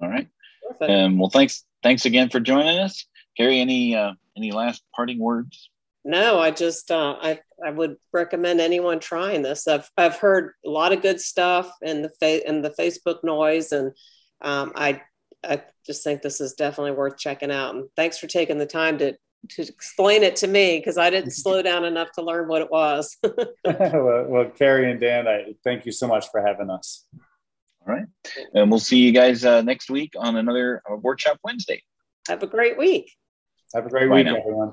All 0.00 0.08
right. 0.08 0.28
Perfect. 0.66 0.90
Um, 0.90 1.18
well, 1.18 1.30
thanks 1.30 1.64
thanks 1.82 2.06
again 2.06 2.30
for 2.30 2.40
joining 2.40 2.78
us, 2.78 3.06
Carrie. 3.36 3.60
Any 3.60 3.94
uh, 3.94 4.12
any 4.36 4.52
last 4.52 4.82
parting 4.94 5.18
words? 5.18 5.70
No, 6.04 6.38
I 6.38 6.50
just 6.50 6.90
uh, 6.90 7.16
I 7.20 7.40
I 7.64 7.70
would 7.70 7.96
recommend 8.12 8.60
anyone 8.60 9.00
trying 9.00 9.42
this. 9.42 9.66
I've 9.66 9.88
I've 9.96 10.16
heard 10.16 10.52
a 10.66 10.70
lot 10.70 10.92
of 10.92 11.02
good 11.02 11.20
stuff 11.20 11.70
in 11.80 12.02
the 12.02 12.10
fa- 12.20 12.46
in 12.46 12.60
the 12.60 12.70
Facebook 12.70 13.24
noise, 13.24 13.72
and 13.72 13.92
um, 14.42 14.72
I 14.74 15.00
I 15.42 15.62
just 15.86 16.04
think 16.04 16.20
this 16.20 16.40
is 16.40 16.54
definitely 16.54 16.92
worth 16.92 17.16
checking 17.16 17.50
out. 17.50 17.74
And 17.74 17.88
thanks 17.96 18.18
for 18.18 18.26
taking 18.26 18.58
the 18.58 18.66
time 18.66 18.98
to 18.98 19.16
to 19.50 19.62
explain 19.62 20.22
it 20.22 20.36
to 20.36 20.46
me 20.46 20.78
because 20.78 20.98
I 20.98 21.10
didn't 21.10 21.30
slow 21.42 21.62
down 21.62 21.84
enough 21.84 22.12
to 22.12 22.22
learn 22.22 22.48
what 22.48 22.62
it 22.62 22.70
was. 22.70 23.16
well, 23.64 24.26
well, 24.28 24.50
Carrie 24.50 24.90
and 24.90 25.00
Dan, 25.00 25.26
I 25.26 25.54
thank 25.64 25.86
you 25.86 25.92
so 25.92 26.06
much 26.06 26.30
for 26.30 26.44
having 26.44 26.70
us. 26.70 27.06
All 27.86 27.94
right. 27.94 28.06
And 28.54 28.70
we'll 28.70 28.80
see 28.80 28.98
you 28.98 29.12
guys 29.12 29.44
uh, 29.44 29.62
next 29.62 29.90
week 29.90 30.14
on 30.18 30.36
another 30.36 30.82
uh, 30.90 30.96
Workshop 30.96 31.38
Wednesday. 31.44 31.82
Have 32.28 32.42
a 32.42 32.46
great 32.46 32.78
week. 32.78 33.12
Have 33.74 33.86
a 33.86 33.90
great 33.90 34.08
Bye 34.08 34.16
week, 34.16 34.26
now. 34.26 34.36
everyone. 34.36 34.72